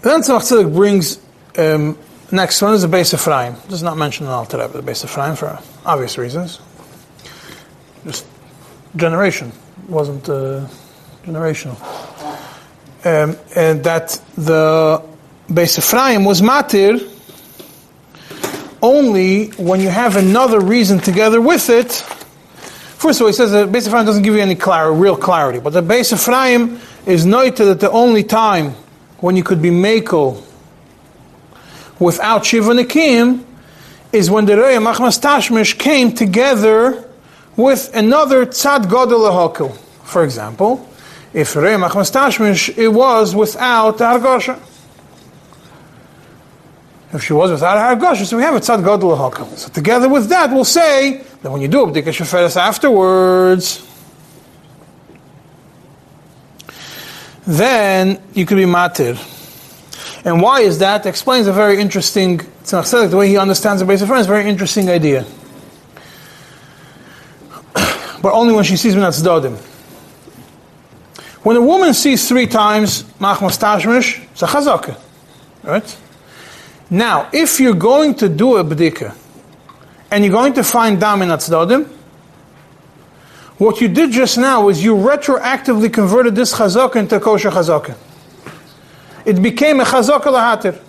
[0.00, 1.18] Then Tzemach brings
[1.58, 1.98] um,
[2.30, 3.56] next one is the Beis Ephraim.
[3.68, 6.60] Does not mention an Alter the Beis Ephraim for obvious reasons.
[8.04, 8.24] Just
[8.94, 9.50] generation
[9.88, 10.68] wasn't uh,
[11.24, 11.74] generational,
[13.04, 15.02] um, and that the
[15.48, 17.17] Beis Ephraim was matir
[18.82, 21.92] only when you have another reason together with it.
[22.98, 25.60] First of all, he says that Beis Ephraim doesn't give you any clar- real clarity,
[25.60, 28.72] but the Beis Ephraim is noted that the only time
[29.18, 30.42] when you could be Mako
[31.98, 33.44] without Shiva Nikim
[34.12, 37.08] is when the Reya Machmas Tashmish came together
[37.56, 39.76] with another Tzad Godel Hakel.
[40.04, 40.88] For example,
[41.32, 44.58] if Reya Machmas Tashmish, it was without Hargosha.
[47.12, 49.56] If she was without Hargosha, so we have a Tzad Godel Hakel.
[49.56, 53.82] So together with that, we'll say that when you do Abdika Sheferes afterwards,
[57.46, 59.16] then you could be matir.
[60.26, 61.06] And why is that?
[61.06, 65.24] It Explains a very interesting, the way he understands the Beis Ephraim, very interesting idea.
[68.20, 69.56] but only when she sees Minat Dodim.
[71.42, 75.00] When a woman sees three times Machmas Tashmish, it's a chazaka.
[75.62, 75.96] Right?
[76.90, 79.14] Now, if you're going to do a bdika,
[80.10, 81.86] and you're going to find Dam in Dodim,
[83.58, 87.96] what you did just now is you retroactively converted this chazaka into kosher chazaka.
[89.26, 90.80] It became a chazaka lahatir.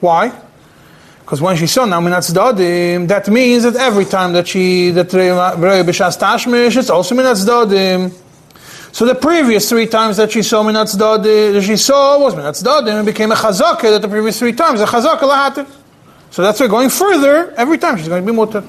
[0.00, 0.32] Why?
[1.18, 5.90] Because when she saw naminat dadim, that means that every time that she that Rebbe
[5.90, 8.12] b'shas tashmish, it's also minat dadim.
[8.92, 12.88] So the previous three times that she saw minat dadim, that she saw was minat
[12.88, 15.66] and it became a chazaka that the previous three times a chazaka lahatir.
[16.30, 18.64] So that's why going further, every time she's going to be mutter.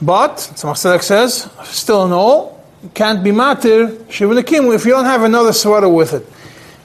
[0.00, 5.54] But, Tzemach Tzedek says, still all, can't be matir, shivanakim, if you don't have another
[5.54, 6.26] sweater with it.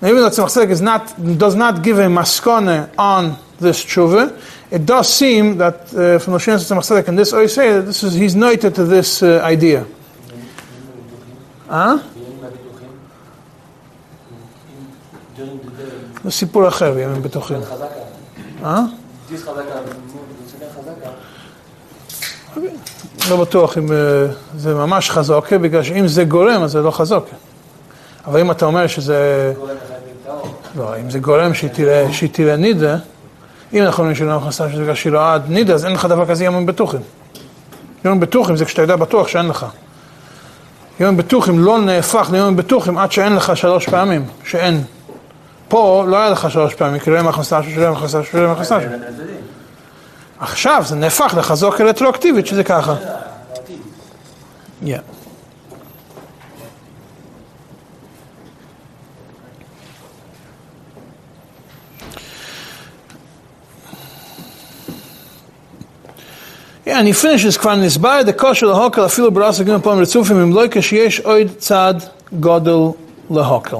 [0.01, 4.39] Now, even though Tzemach Tzedek is not, does not give a maskone on this tshuva,
[4.71, 7.81] it does seem that uh, from the Shem Tzemach Tzedek and this I say that
[7.81, 9.85] this is, he's noted to this uh, idea.
[11.71, 11.75] Huh?
[16.23, 17.57] זה סיפור אחר, בימים בטוחים.
[18.63, 18.81] אה?
[23.29, 23.87] לא בטוח אם
[24.57, 27.35] זה ממש חזוקה, בגלל שאם זה גורם, אז זה לא חזוקה.
[28.25, 29.53] אבל אם אתה אומר שזה...
[30.75, 32.97] לא, אם זה גורם שהיא תראה נידה,
[33.73, 36.05] אם אנחנו אומרים שהיא לא נכנסה שזה בגלל שהיא לא עד נידה, אז אין לך
[36.05, 37.01] דבר כזה ימים בטוחים.
[38.05, 39.65] ימים בטוחים זה כשאתה יודע בטוח שאין לך.
[41.01, 44.83] ימים בטוחים לא נהפך לימים בטוחים עד שאין לך שלוש פעמים, שאין.
[45.67, 48.39] פה לא היה לך שלוש פעמים, כי לא יהיה מכנסה שלו, לא יהיה מכנסה שלו,
[48.39, 48.89] לא יהיה מכנסה שלו.
[50.39, 52.95] עכשיו זה נהפך לחזוק רטרואקטיבית שזה ככה.
[54.83, 55.20] Yeah.
[66.90, 70.62] Yeah, and he finishes כבר נסבר דקושר להוקל אפילו ברס הגים פעם רצופים אם לא
[70.70, 71.94] כשיש עוד צד
[72.32, 72.78] גודל
[73.30, 73.76] להוקל.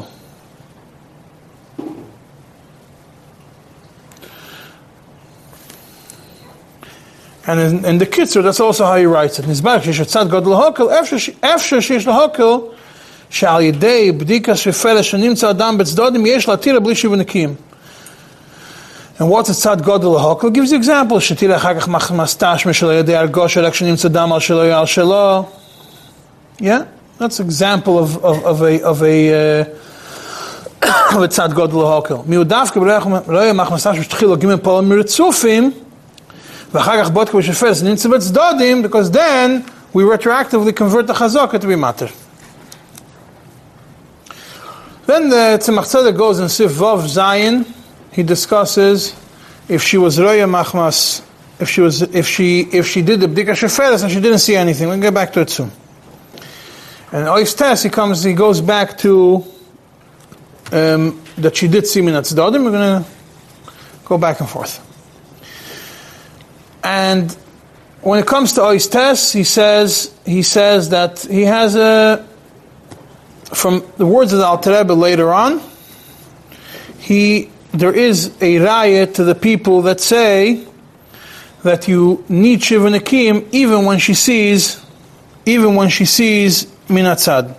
[7.47, 9.45] And in, in the Kitzur, that's also how he writes it.
[9.45, 12.73] Nizbach shesh tzad god lahokel, after shesh lahokel,
[13.31, 17.55] שעל ידי בדיקה שפלש שנמצא אדם בצדודים יש להתיר בלי שיבנקים.
[19.22, 20.52] And what's a tzad godel hakel?
[20.52, 21.18] Gives the example.
[21.18, 25.48] Shetila chagach machmastash mishelo yadei argosh elek shenim al shelo yal shelo.
[26.58, 26.88] Yeah,
[27.20, 29.62] that's an example of, of, of a of a uh,
[31.16, 32.26] of a tzad godel hakel.
[32.26, 35.70] Miudavke b'reich loya machmastash mishchilo gimel polam miritzufim
[36.72, 42.10] v'chagach bodke b'shefes nitzvetz dodim because then we retroactively convert the chazaka to be matter.
[45.06, 47.72] Then the Tzemach Tzedek goes in Sif Vav Zayin,
[48.12, 49.16] he discusses
[49.68, 51.24] if she was Roya Machmas,
[51.60, 54.56] if she was, if she, if she did the Bdika Sheferes and she didn't see
[54.56, 54.90] anything.
[54.90, 55.72] We'll get back to it soon.
[57.12, 59.46] And Ois Tess, he comes, he goes back to
[60.72, 62.64] um, that she did see Minat Zdodim.
[62.64, 63.10] We're going to
[64.06, 64.88] go back and forth.
[66.84, 67.32] And
[68.02, 72.28] when it comes to Ois Tess, he says, he says that he has a,
[73.54, 75.62] from the words of the Alter Rebbe later on,
[76.98, 80.68] he there is a raya to the people that say
[81.64, 84.84] that you need Shivanakim even when she sees,
[85.46, 87.56] even when she sees Minatzad.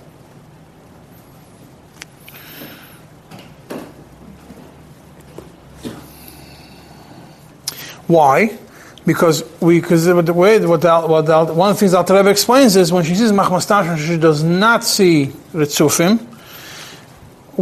[8.07, 8.59] Why?
[9.07, 12.29] Because we, because the way, what, the, what the, one of the things Alter Rebbe
[12.29, 16.32] explains is when she sees Machmas she does not see Ritzufim,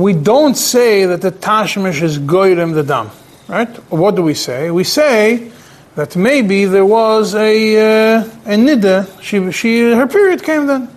[0.00, 3.10] we don't say that the Tashmish is Goyrem the Dam.
[3.48, 3.68] Right?
[3.90, 4.70] What do we say?
[4.70, 5.50] We say
[5.96, 10.88] that maybe there was a, uh, a Nida, she, she, her period came then.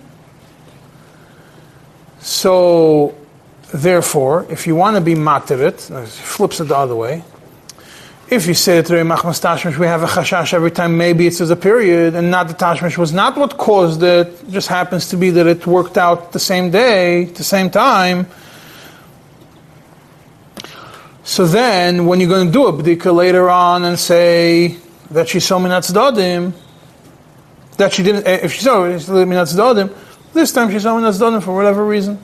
[2.20, 3.14] So,
[3.72, 7.24] therefore, if you want to be materit, flips it the other way.
[8.30, 11.50] If you say that Machmas Tashmish, we have a chashash every time, maybe it's as
[11.50, 15.16] a period, and not the Tashmish was not what caused it, it just happens to
[15.16, 18.26] be that it worked out the same day, the same time
[21.24, 24.76] so then, when you're going to do a bdika later on and say
[25.10, 26.52] that she saw minat dadim,
[27.78, 29.96] that she didn't, eh, if she saw minat dadim,
[30.34, 32.20] this time she saw minat dadim for whatever reason.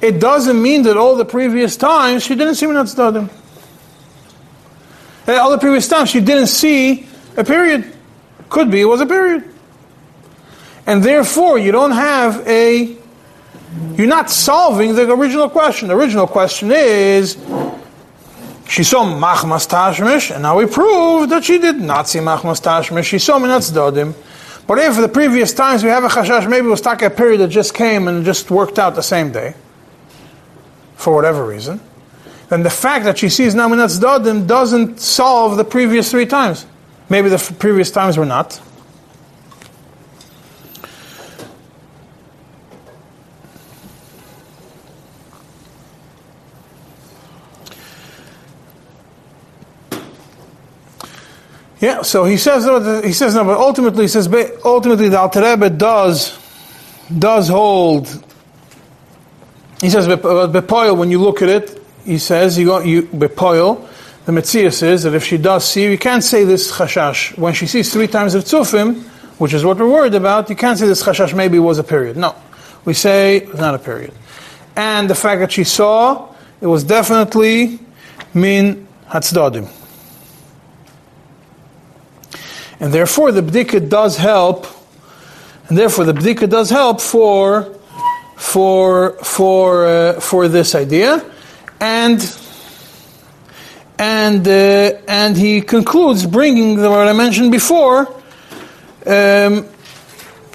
[0.00, 3.30] It doesn't mean that all the previous times she didn't see minat dadim.
[5.28, 7.96] Eh, all the previous times she didn't see a period.
[8.48, 9.44] Could be it was a period.
[10.86, 12.96] And therefore, you don't have a.
[13.94, 15.86] You're not solving the original question.
[15.86, 17.36] The original question is
[18.70, 23.02] she saw machmas tashmish, and now we prove that she did not see machmas tashmish.
[23.02, 24.14] She saw minatz dodim.
[24.68, 27.40] But if the previous times we have a chashash, maybe it was stuck a period
[27.40, 29.54] that just came and just worked out the same day,
[30.94, 31.80] for whatever reason,
[32.48, 36.64] then the fact that she sees now minatz dodim doesn't solve the previous three times.
[37.08, 38.60] Maybe the previous times were not.
[51.80, 52.64] Yeah, so he says
[53.04, 54.28] he says no, but ultimately he says
[54.64, 56.38] ultimately the Alter Rebbe does
[57.18, 58.06] does hold.
[59.80, 63.88] He says bepoil uh, when you look at it, he says you got you bepoil.
[64.26, 67.66] The Metzias says that if she does see, you can't say this chashash when she
[67.66, 69.02] sees three times of tzufim,
[69.38, 70.50] which is what we're worried about.
[70.50, 72.18] You can't say this chashash maybe was a period.
[72.18, 72.36] No,
[72.84, 74.12] we say it's not a period.
[74.76, 77.78] And the fact that she saw, it was definitely
[78.34, 79.79] min hatzdadim.
[82.80, 84.66] And therefore, the bdika does help,
[85.68, 87.74] and therefore the bdika does help for
[88.36, 91.22] for for uh, for this idea,
[91.78, 92.36] and
[93.98, 98.08] and uh, and he concludes bringing the, what I mentioned before.
[99.06, 99.66] Um,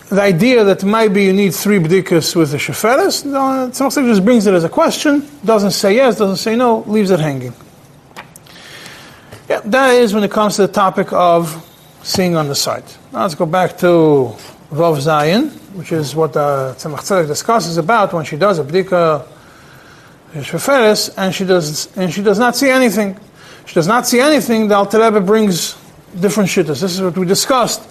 [0.10, 4.54] the idea that maybe you need three bdikas with the sheferes, no, just brings it
[4.54, 7.54] as a question, doesn't say yes, doesn't say no, leaves it hanging.
[9.50, 11.65] Yeah, that is when it comes to the topic of
[12.06, 12.98] seeing on the site.
[13.12, 13.88] Now let's go back to
[14.72, 19.28] Vav Zayin, which is what the Tzemach Tzedek discusses about when she does a bdika
[20.34, 23.18] sheferes, and she does and she does not see anything.
[23.66, 24.68] She does not see anything.
[24.68, 25.76] The Alter Rebbe brings
[26.20, 26.80] different shittas.
[26.80, 27.82] This is what we discussed.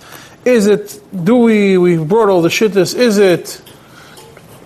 [0.44, 1.00] Is it?
[1.24, 1.76] Do we?
[1.76, 2.94] We brought all the shittas.
[2.94, 3.60] Is it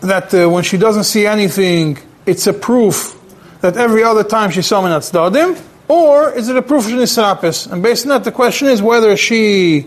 [0.02, 3.18] that uh, when she doesn't see anything, it's a proof
[3.62, 5.58] that every other time she saw minat dadim?
[5.88, 7.70] Or is it a proof of nisrapis?
[7.70, 9.80] And based on that, the question is whether she,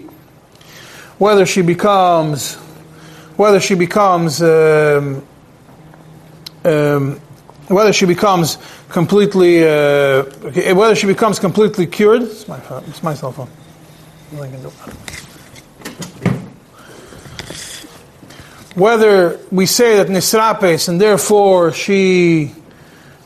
[1.19, 2.55] whether she becomes,
[3.37, 5.23] whether she becomes, um,
[6.65, 7.21] um,
[7.67, 8.57] whether she becomes
[8.89, 10.23] completely, uh,
[10.73, 12.23] whether she becomes completely cured.
[12.23, 13.49] It's my, it's my cell phone.
[18.75, 22.53] whether we say that nisrapes and therefore she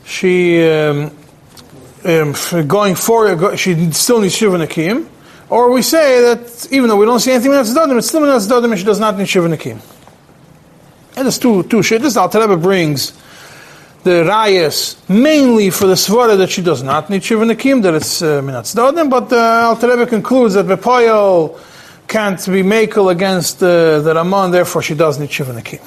[0.04, 1.16] she um,
[2.06, 5.08] um, going forward she still needs shiva nakim,
[5.50, 8.30] or we say that even though we don't see anything in tzaddim, it's still in
[8.30, 9.80] tzaddim and she does not need shiva nakim.
[11.16, 12.02] And there's two two shit.
[12.02, 13.12] This Al Rebbe brings
[14.04, 18.22] the rayas mainly for the svara that she does not need shiva nakim, that it's
[18.22, 21.58] uh, minat tzaddim, but uh, Al Rebbe concludes that bepoyel
[22.06, 25.80] can't be makel against uh, the Ramon, therefore she does need Shiva Nakim.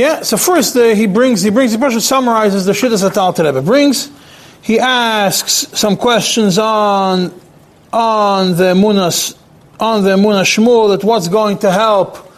[0.00, 3.34] Yeah, so first uh, he brings, he brings, he first summarizes the shittas that Al
[3.34, 4.10] Rebbe brings.
[4.62, 7.38] He asks some questions on,
[7.92, 9.36] on the Munas,
[9.78, 12.32] on the Munas Shmuel, that what's going to help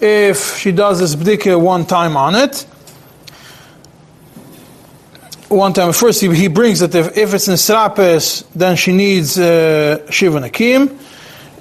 [0.00, 2.66] if she does this bdika one time on it
[5.48, 9.38] one time, first he, he brings that if, if it's in Srapes, then she needs
[9.38, 10.98] uh, Shiva Nakim.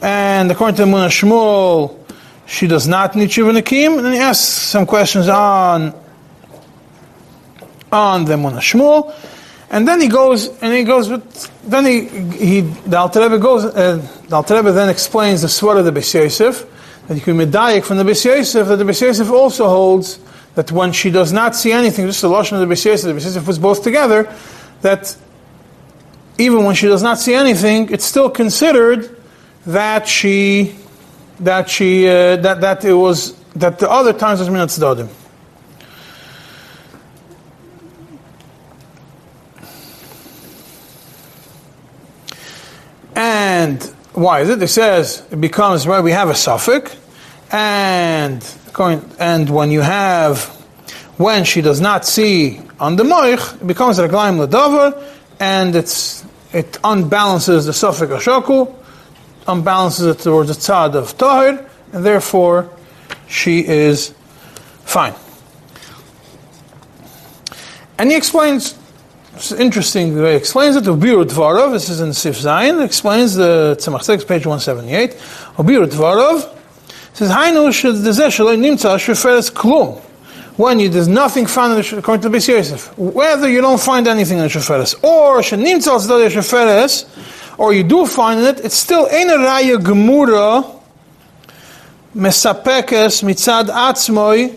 [0.01, 2.04] And according to Muna Shmuel,
[2.45, 3.99] she does not need Shiva Nakim.
[3.99, 5.93] And he asks some questions on,
[7.91, 9.13] on the Muna Shmuel.
[9.69, 14.71] And then he goes, and he goes, with then he, he the goes, uh, the
[14.71, 16.65] then explains the sweat of the Beis Yosef,
[17.07, 20.19] that you can medayik from the Beis Yosef, that the Yosef also holds
[20.53, 23.43] that when she does not see anything, just the Lashon of the Beis the Beis
[23.43, 24.31] puts both together,
[24.81, 25.17] that
[26.37, 29.17] even when she does not see anything, it's still considered
[29.65, 30.75] that she,
[31.39, 35.09] that she, uh, that, that it was, that the other times was minat tzdadim.
[43.15, 43.81] And
[44.13, 44.61] why is it?
[44.61, 46.01] It says it becomes right.
[46.01, 46.95] We have a suffix,
[47.51, 48.43] and
[49.19, 50.43] and when you have,
[51.17, 55.01] when she does not see on the moich, it becomes a reglaim ledavar,
[55.39, 58.73] and it's, it unbalances the suffix ashaku,
[59.45, 62.69] unbalances it towards the tzad of tahir, and therefore
[63.27, 64.13] she is
[64.83, 65.13] fine.
[67.97, 68.77] And he explains,
[69.35, 73.77] it's interesting he explains it, to Ubiru Dvarov, this is in Sif Zayin, explains the
[73.79, 75.11] Tzemach 6, page 178,
[75.57, 76.51] Ubiru Dvarov,
[77.13, 80.01] says, Hainu shedezeh shaloi nimtza sheferes klum.
[80.57, 84.07] When you, there's nothing found in the, according to the Yosef, whether you don't find
[84.07, 87.05] anything in the sheferes, or shenimtza sheferes,
[87.58, 90.80] or you do find it, it's still ein raya gemura
[92.14, 94.50] מספקס מצד עצמוי,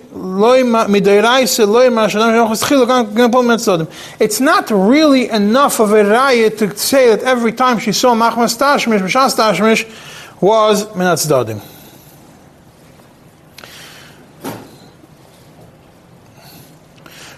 [0.88, 3.86] מדיירייסה, לא יאמר שאדם שאנחנו התחילו גם פה מצודם.
[4.20, 8.58] It's not really enough of a raya to say that every time she saw Machmas
[8.58, 9.86] Tashmish, Mishas Tashmish,
[10.42, 11.60] was מן הצדדים.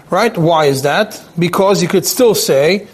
[0.08, 0.38] Right?
[0.38, 1.20] Why is that?
[1.38, 2.86] Because you could still say,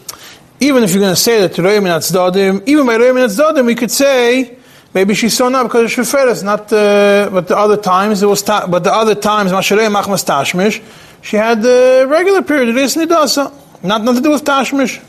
[0.60, 3.76] even if you're going to say that to Re'im Dadim, even by Re'im Dadim, we
[3.76, 4.58] could say,
[4.94, 8.42] maybe she saw not because of Sheferes, not, uh, but the other times it was,
[8.42, 10.82] ta- but the other times, Masharei Machmas Tashmish,
[11.22, 13.54] she had the regular period, it is Nidasa.
[13.84, 15.04] Not nothing to do with Tashmish.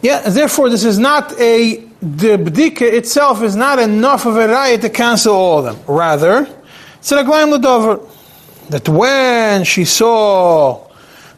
[0.00, 4.80] Yeah, therefore this is not a the bdika itself is not enough of a raya
[4.80, 5.76] to cancel all of them.
[5.86, 6.48] Rather.
[8.70, 10.86] That when she saw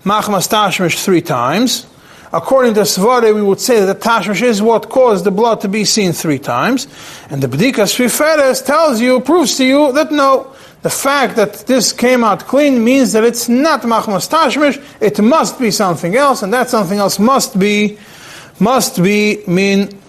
[0.04, 1.86] machmas tashmish three times,
[2.32, 5.68] according to Svare, we would say that the tashmish is what caused the blood to
[5.68, 6.88] be seen three times.
[7.30, 10.52] And the bdika sheferes tells you, proves to you that no,
[10.82, 15.58] the fact that this came out clean means that it's not machmas tashmish, it must
[15.58, 17.98] be something else, and that something else must be,
[18.58, 19.99] must be mean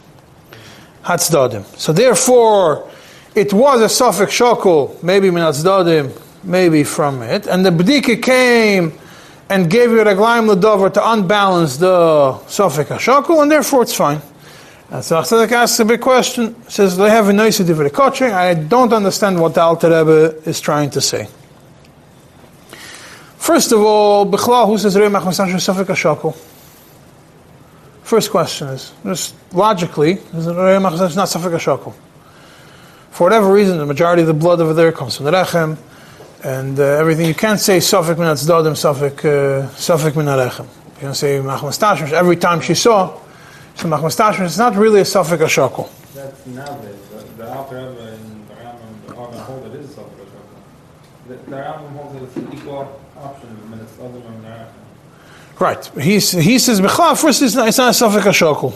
[1.04, 1.64] Hatzdadim.
[1.78, 2.90] So therefore,
[3.36, 6.12] it was a suffix shokul, maybe min Hatzdadim,
[6.44, 8.94] maybe from it, and the Bdika came
[9.50, 14.22] and gave you a reglaim ledover to unbalance the suffix shokul, and therefore it's fine.
[14.90, 18.32] And so Achzadik asks a big question, says, they have a nice coaching.
[18.32, 21.30] I don't understand what the Alter Rebbe is trying to say.
[23.38, 26.51] First of all, Bechla, who says Re'emach Masash Safik HaShakul?
[28.12, 30.46] First question is, just logically, is
[31.16, 31.30] not.
[31.30, 35.78] For whatever reason, the majority of the blood over there comes from the Rechem,
[36.44, 37.26] and uh, everything.
[37.26, 40.28] You can't say Safek min Dodim, Safek, uh, Safek min.
[40.28, 42.12] You can say Machmas.
[42.12, 43.18] Every time she saw,
[43.76, 45.90] so Machmas it's not really a Safek HaShakel.
[46.14, 47.00] That's nowadays.
[47.38, 51.30] The Alter Rebbe and the Rambam, the hold it is Safek HaShakel.
[51.30, 54.81] The, the Rambam holds it as an equal option, but it's Dodim and Rechem.
[55.62, 55.86] Right.
[56.02, 58.74] He, he says, Bechla, first it's not, it's not a Safek HaShokul.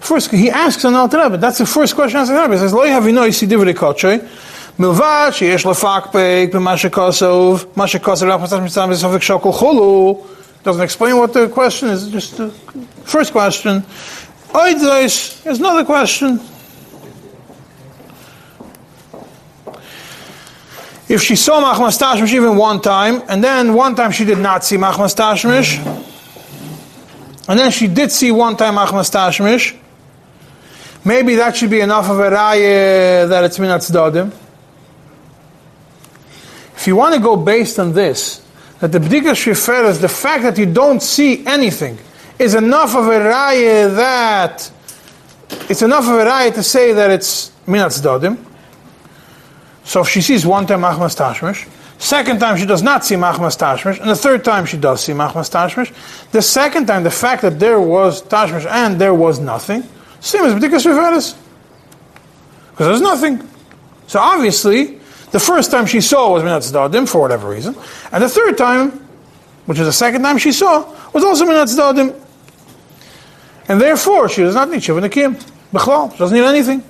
[0.00, 1.38] First, he asks on Alter Rebbe.
[1.38, 2.52] That's the first question Alter Rebbe.
[2.52, 4.20] He says, "Lo yavino isi divrei kotche,
[4.76, 10.26] milvad sheyesh lefakpek b'ma shekosov, ma shekosov rachmas mitzvah b'sofik shokol chulu."
[10.64, 12.08] Doesn't explain what the question is.
[12.08, 12.50] Just the
[13.04, 13.80] first question.
[14.50, 16.40] Oidres, there's another question.
[21.08, 24.62] If she saw Machmas Tashmish even one time, and then one time she did not
[24.62, 25.78] see Machmas Tashmish,
[27.48, 29.74] and then she did see one time Machmas Tashmish,
[31.06, 34.30] maybe that should be enough of a raya that it's minat dadim.
[36.76, 38.44] If you want to go based on this,
[38.80, 41.98] that the bdika sheferes, the fact that you don't see anything,
[42.38, 44.70] is enough of a raya that
[45.70, 48.44] it's enough of a raya to say that it's minat dadim.
[49.88, 51.66] So if she sees one time Machmas Tashmish,
[51.96, 55.12] second time she does not see Machmas Tashmish, and the third time she does see
[55.12, 55.94] Machmas Tashmish,
[56.30, 59.82] the second time the fact that there was Tashmish and there was nothing,
[60.20, 61.34] same as B'dikas Riveris.
[62.70, 63.48] Because there's nothing.
[64.08, 67.74] So obviously, the first time she saw was Minat Dadim for whatever reason,
[68.12, 68.90] and the third time,
[69.64, 70.84] which is the second time she saw,
[71.14, 72.14] was also Minat Dadim.
[73.68, 75.36] And therefore, she does not need Shiva Nakim.
[75.72, 76.84] Bechlal, she doesn't need anything.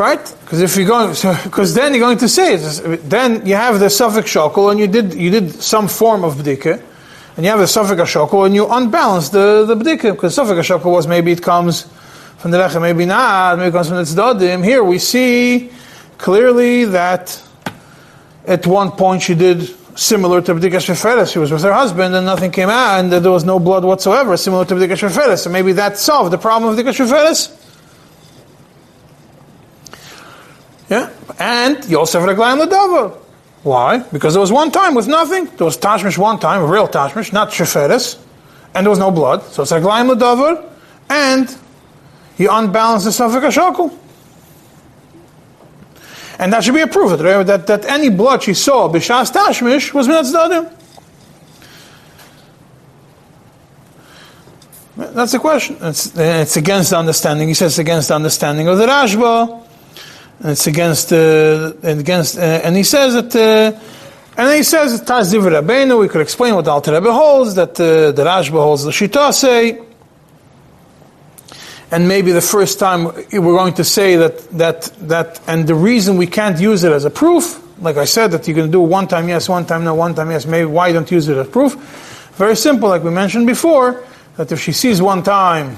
[0.00, 0.34] Right?
[0.40, 2.56] Because if you're going, because so, then you're going to say.
[2.56, 6.82] Then you have the suffix shokol, and you did you did some form of bdika,
[7.36, 10.92] and you have the suffix shokol, and you unbalance the the bdika because suffix shokol
[10.92, 11.82] was maybe it comes
[12.38, 14.64] from the rechem, maybe not, maybe it comes from the tzdadim.
[14.64, 15.70] Here we see
[16.16, 17.38] clearly that
[18.46, 21.30] at one point she did similar to B'dika Sheferes.
[21.30, 24.34] She was with her husband and nothing came out and there was no blood whatsoever,
[24.38, 25.40] similar to B'dika Sheferes.
[25.40, 27.59] So maybe that solved the problem of B'dika Sheferes.
[30.90, 31.08] Yeah?
[31.38, 33.16] And Yosef Reglaim Ladava.
[33.62, 33.98] Why?
[33.98, 35.44] Because there was one time with nothing.
[35.56, 38.18] There was Tashmish one time, a real Tashmish, not Sheferes,
[38.74, 39.42] and there was no blood.
[39.44, 40.68] So it's Reglaim Ladava,
[41.08, 41.56] and
[42.36, 43.96] he unbalanced the Safik Ashokul.
[46.40, 49.94] And that should be a proof that, that, that any blood she saw, Bishas Tashmish,
[49.94, 50.76] was Minat Zdadim.
[55.14, 55.76] That's the question.
[55.80, 57.48] It's, it's against the understanding.
[57.48, 59.66] He says against the understanding of the Rashba
[60.40, 63.78] and it's against uh, and against uh, and he says that uh,
[64.36, 66.00] and he says Divrei Rabbeinu.
[66.00, 69.34] We could explain what the Alter Rebbe holds that uh, the Rashba holds the Shita
[69.34, 69.82] say,
[71.90, 76.16] and maybe the first time we're going to say that that that and the reason
[76.16, 78.80] we can't use it as a proof, like I said, that you're going to do
[78.80, 80.46] one time yes, one time no, one time yes.
[80.46, 81.74] Maybe why don't use it as proof?
[82.36, 84.02] Very simple, like we mentioned before,
[84.38, 85.76] that if she sees one time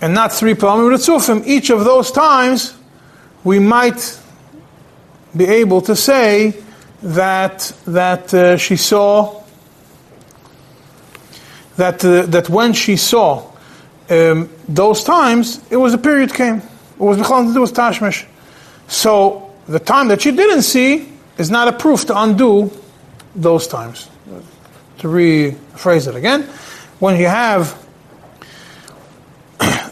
[0.00, 2.74] and not three Pa'amim Ritzufim, each of those times
[3.44, 4.18] we might
[5.36, 6.54] be able to say
[7.02, 9.42] that, that uh, she saw,
[11.76, 13.50] that, uh, that when she saw
[14.10, 16.56] um, those times, it was a period came.
[16.56, 18.26] It was Bechal to do with Tashmish.
[18.88, 22.70] So the time that she didn't see is not a proof to undo
[23.34, 24.08] those times.
[24.98, 26.42] To rephrase it again,
[26.98, 27.79] when you have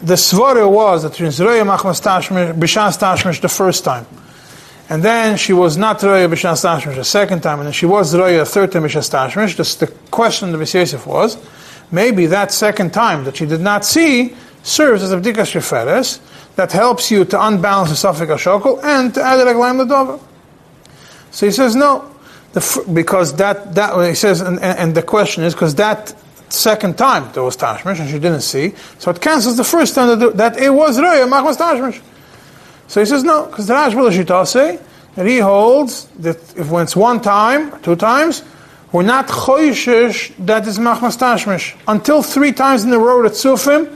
[0.01, 4.05] the svara was that Zroya Machmas Tashmish, Bishas Tashmish the first time.
[4.89, 8.13] And then she was not Zroya Bishas Tashmish the second time, and then she was
[8.13, 9.55] Zroya the third time Bishas Tashmish.
[9.55, 11.37] Just the question of Yosef was,
[11.91, 16.19] maybe that second time that she did not see serves as a B'dikas Sheferes
[16.55, 20.19] that helps you to unbalance the Safik HaShokol and to add a Reglaim Ladova.
[21.31, 22.13] So he says, no,
[22.53, 26.13] the, because that, that, he says, and, and the question is, because that
[26.53, 30.19] second time there was tashmish and she didn't see, so it cancels the first time
[30.19, 32.01] that, that it was Raya Machmas tashmish.
[32.87, 34.79] So he says no, because the Rashba Shita say
[35.15, 38.43] that he holds that if it's one time, two times,
[38.91, 41.75] we're not choishish that is Machmas tashmish.
[41.87, 43.95] Until three times in the row at Sufim,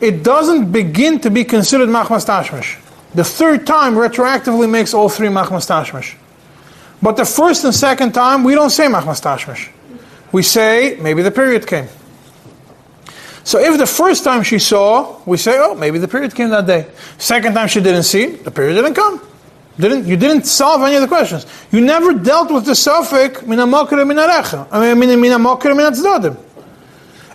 [0.00, 2.76] it doesn't begin to be considered Machmas tashmish.
[3.14, 6.16] The third time retroactively makes all three Machmas tashmish.
[7.00, 9.70] But the first and second time, we don't say Machmas tashmish
[10.32, 11.88] we say maybe the period came.
[13.44, 16.66] So if the first time she saw, we say, oh, maybe the period came that
[16.66, 16.86] day.
[17.16, 19.26] Second time she didn't see, the period didn't come.
[19.78, 21.46] Didn't you didn't solve any of the questions.
[21.70, 24.66] You never dealt with the suffix mina mokre mina recha.
[24.70, 26.36] I mean mina mokre mina tzdadim.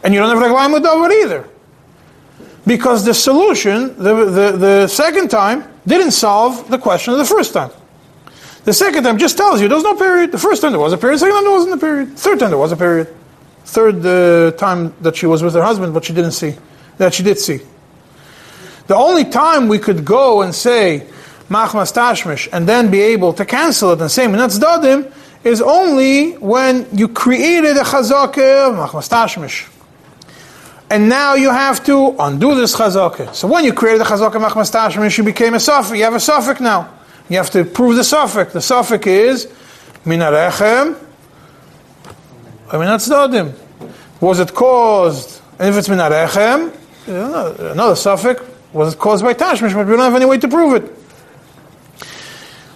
[0.04, 1.48] And you don't have reglaim with over either.
[2.68, 7.54] Because the solution, the, the, the second time, didn't solve the question of the first
[7.54, 7.72] time.
[8.66, 10.32] The second time just tells you there's no period.
[10.32, 11.20] The first time there was a period.
[11.20, 12.18] Second time there wasn't a period.
[12.18, 13.14] Third time there was a period.
[13.66, 16.55] Third uh, time that she was with her husband, but she didn't see.
[16.97, 17.59] That she did see.
[18.88, 21.07] The only time we could go and say
[21.49, 25.11] machmas tashmish and then be able to cancel it and say minatz dadim
[25.43, 29.70] is only when you created a chazakah of machmas tashmish.
[30.89, 33.34] and now you have to undo this chazaka.
[33.34, 35.97] So when you created the chazaka machmas tashmish, you became a suffix.
[35.97, 36.89] You have a suffix now.
[37.30, 38.53] You have to prove the suffix.
[38.53, 39.45] The suffix is
[40.05, 40.99] minarechem
[42.67, 43.53] or minatzdodim.
[44.21, 46.76] Was it caused, and if it's minarechem,
[47.07, 50.84] another suffix, was it caused by tashmish, but we don't have any way to prove
[50.84, 50.91] it.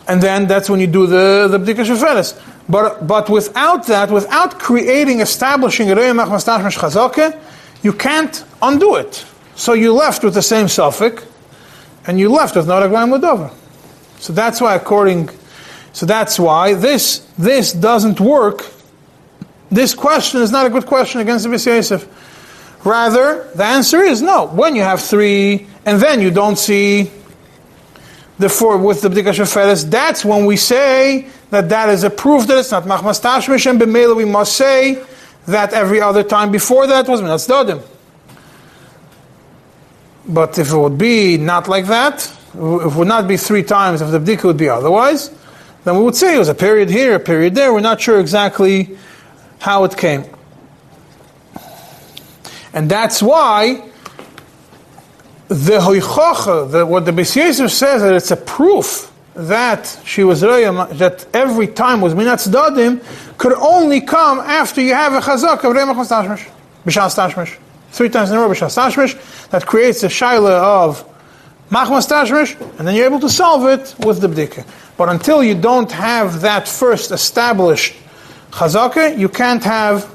[0.07, 2.41] And then that's when you do the, the bdika sheferes.
[2.69, 9.25] But, but without that, without creating, establishing you can't undo it.
[9.55, 11.25] So you left with the same suffix,
[12.05, 13.51] and you left with not a Ladover.
[14.19, 15.29] So that's why, according,
[15.93, 18.65] so that's why this this doesn't work.
[19.69, 22.07] This question is not a good question against the Yosef.
[22.85, 24.47] Rather, the answer is no.
[24.47, 27.11] When you have three, and then you don't see
[28.39, 32.47] the four with the Bdika Sheferes, that's when we say that that is a proof
[32.47, 35.03] that it's not Machmas Tashmish, and B'mela we must say
[35.47, 37.81] that every other time before that was Minas Dodim.
[40.27, 44.11] But if it would be not like that, it would not be three times, if
[44.11, 45.31] the bdika would be otherwise,
[45.83, 47.73] then we would say it was a period here, a period there.
[47.73, 48.97] We're not sure exactly
[49.59, 50.25] how it came.
[52.73, 53.89] And that's why
[55.47, 61.25] the hoichocha, the, what the Beis says, that it's a proof that she was that
[61.33, 63.03] every time was minat dadim
[63.37, 66.49] could only come after you have a chazak of remach tashmish,
[66.85, 67.57] b'shas.
[67.91, 71.05] Three times in a row b'shas that creates a shaila of
[71.69, 74.65] machmas tashmish, and then you're able to solve it with the bdika.
[74.97, 77.95] But until you don't have that first established
[78.51, 80.13] chazaka, you can't have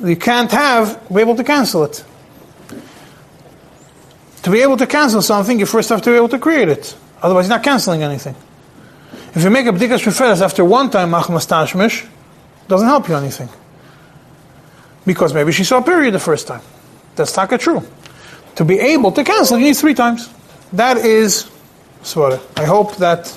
[0.00, 2.04] you can't have be able to cancel it.
[4.42, 6.94] To be able to cancel something, you first have to be able to create it.
[7.22, 8.36] Otherwise, you're not canceling anything.
[9.34, 12.06] If you make a bdikas sheferes after one time machmas tashmish,
[12.68, 13.48] doesn't help you anything.
[15.06, 16.62] Because maybe she saw a period the first time.
[17.16, 17.82] That's taka true.
[18.56, 20.32] To be able to cancel, you need three times.
[20.72, 21.50] That is
[22.02, 22.40] swara.
[22.56, 23.36] I hope that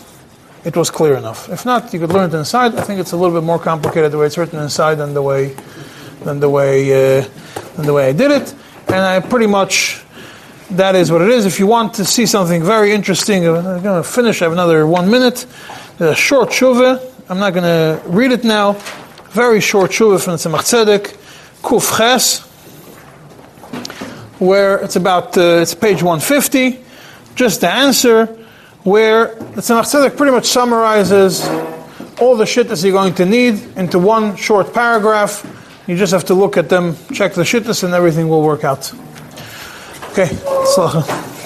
[0.63, 1.49] it was clear enough.
[1.49, 2.75] If not, you could learn it inside.
[2.75, 5.21] I think it's a little bit more complicated the way it's written inside than the
[5.21, 5.55] way
[6.23, 7.25] than the way uh,
[7.75, 8.53] than the way I did it.
[8.87, 10.03] And I pretty much
[10.71, 11.45] that is what it is.
[11.45, 14.41] If you want to see something very interesting, I'm going to finish.
[14.41, 15.45] I have another one minute.
[15.99, 17.01] A short shuva.
[17.29, 18.73] I'm not going to read it now.
[19.31, 21.15] Very short shuva from the Tzemach Tzedek,
[21.61, 22.46] Kuf Ches,
[24.39, 26.79] where it's about uh, it's page 150.
[27.35, 28.25] Just the answer,
[28.83, 31.47] where the Tzemach Tzedek pretty much summarizes
[32.19, 35.45] all the shittas you're going to need into one short paragraph.
[35.87, 38.91] You just have to look at them, check the shittas, and everything will work out.
[40.11, 40.29] Okay.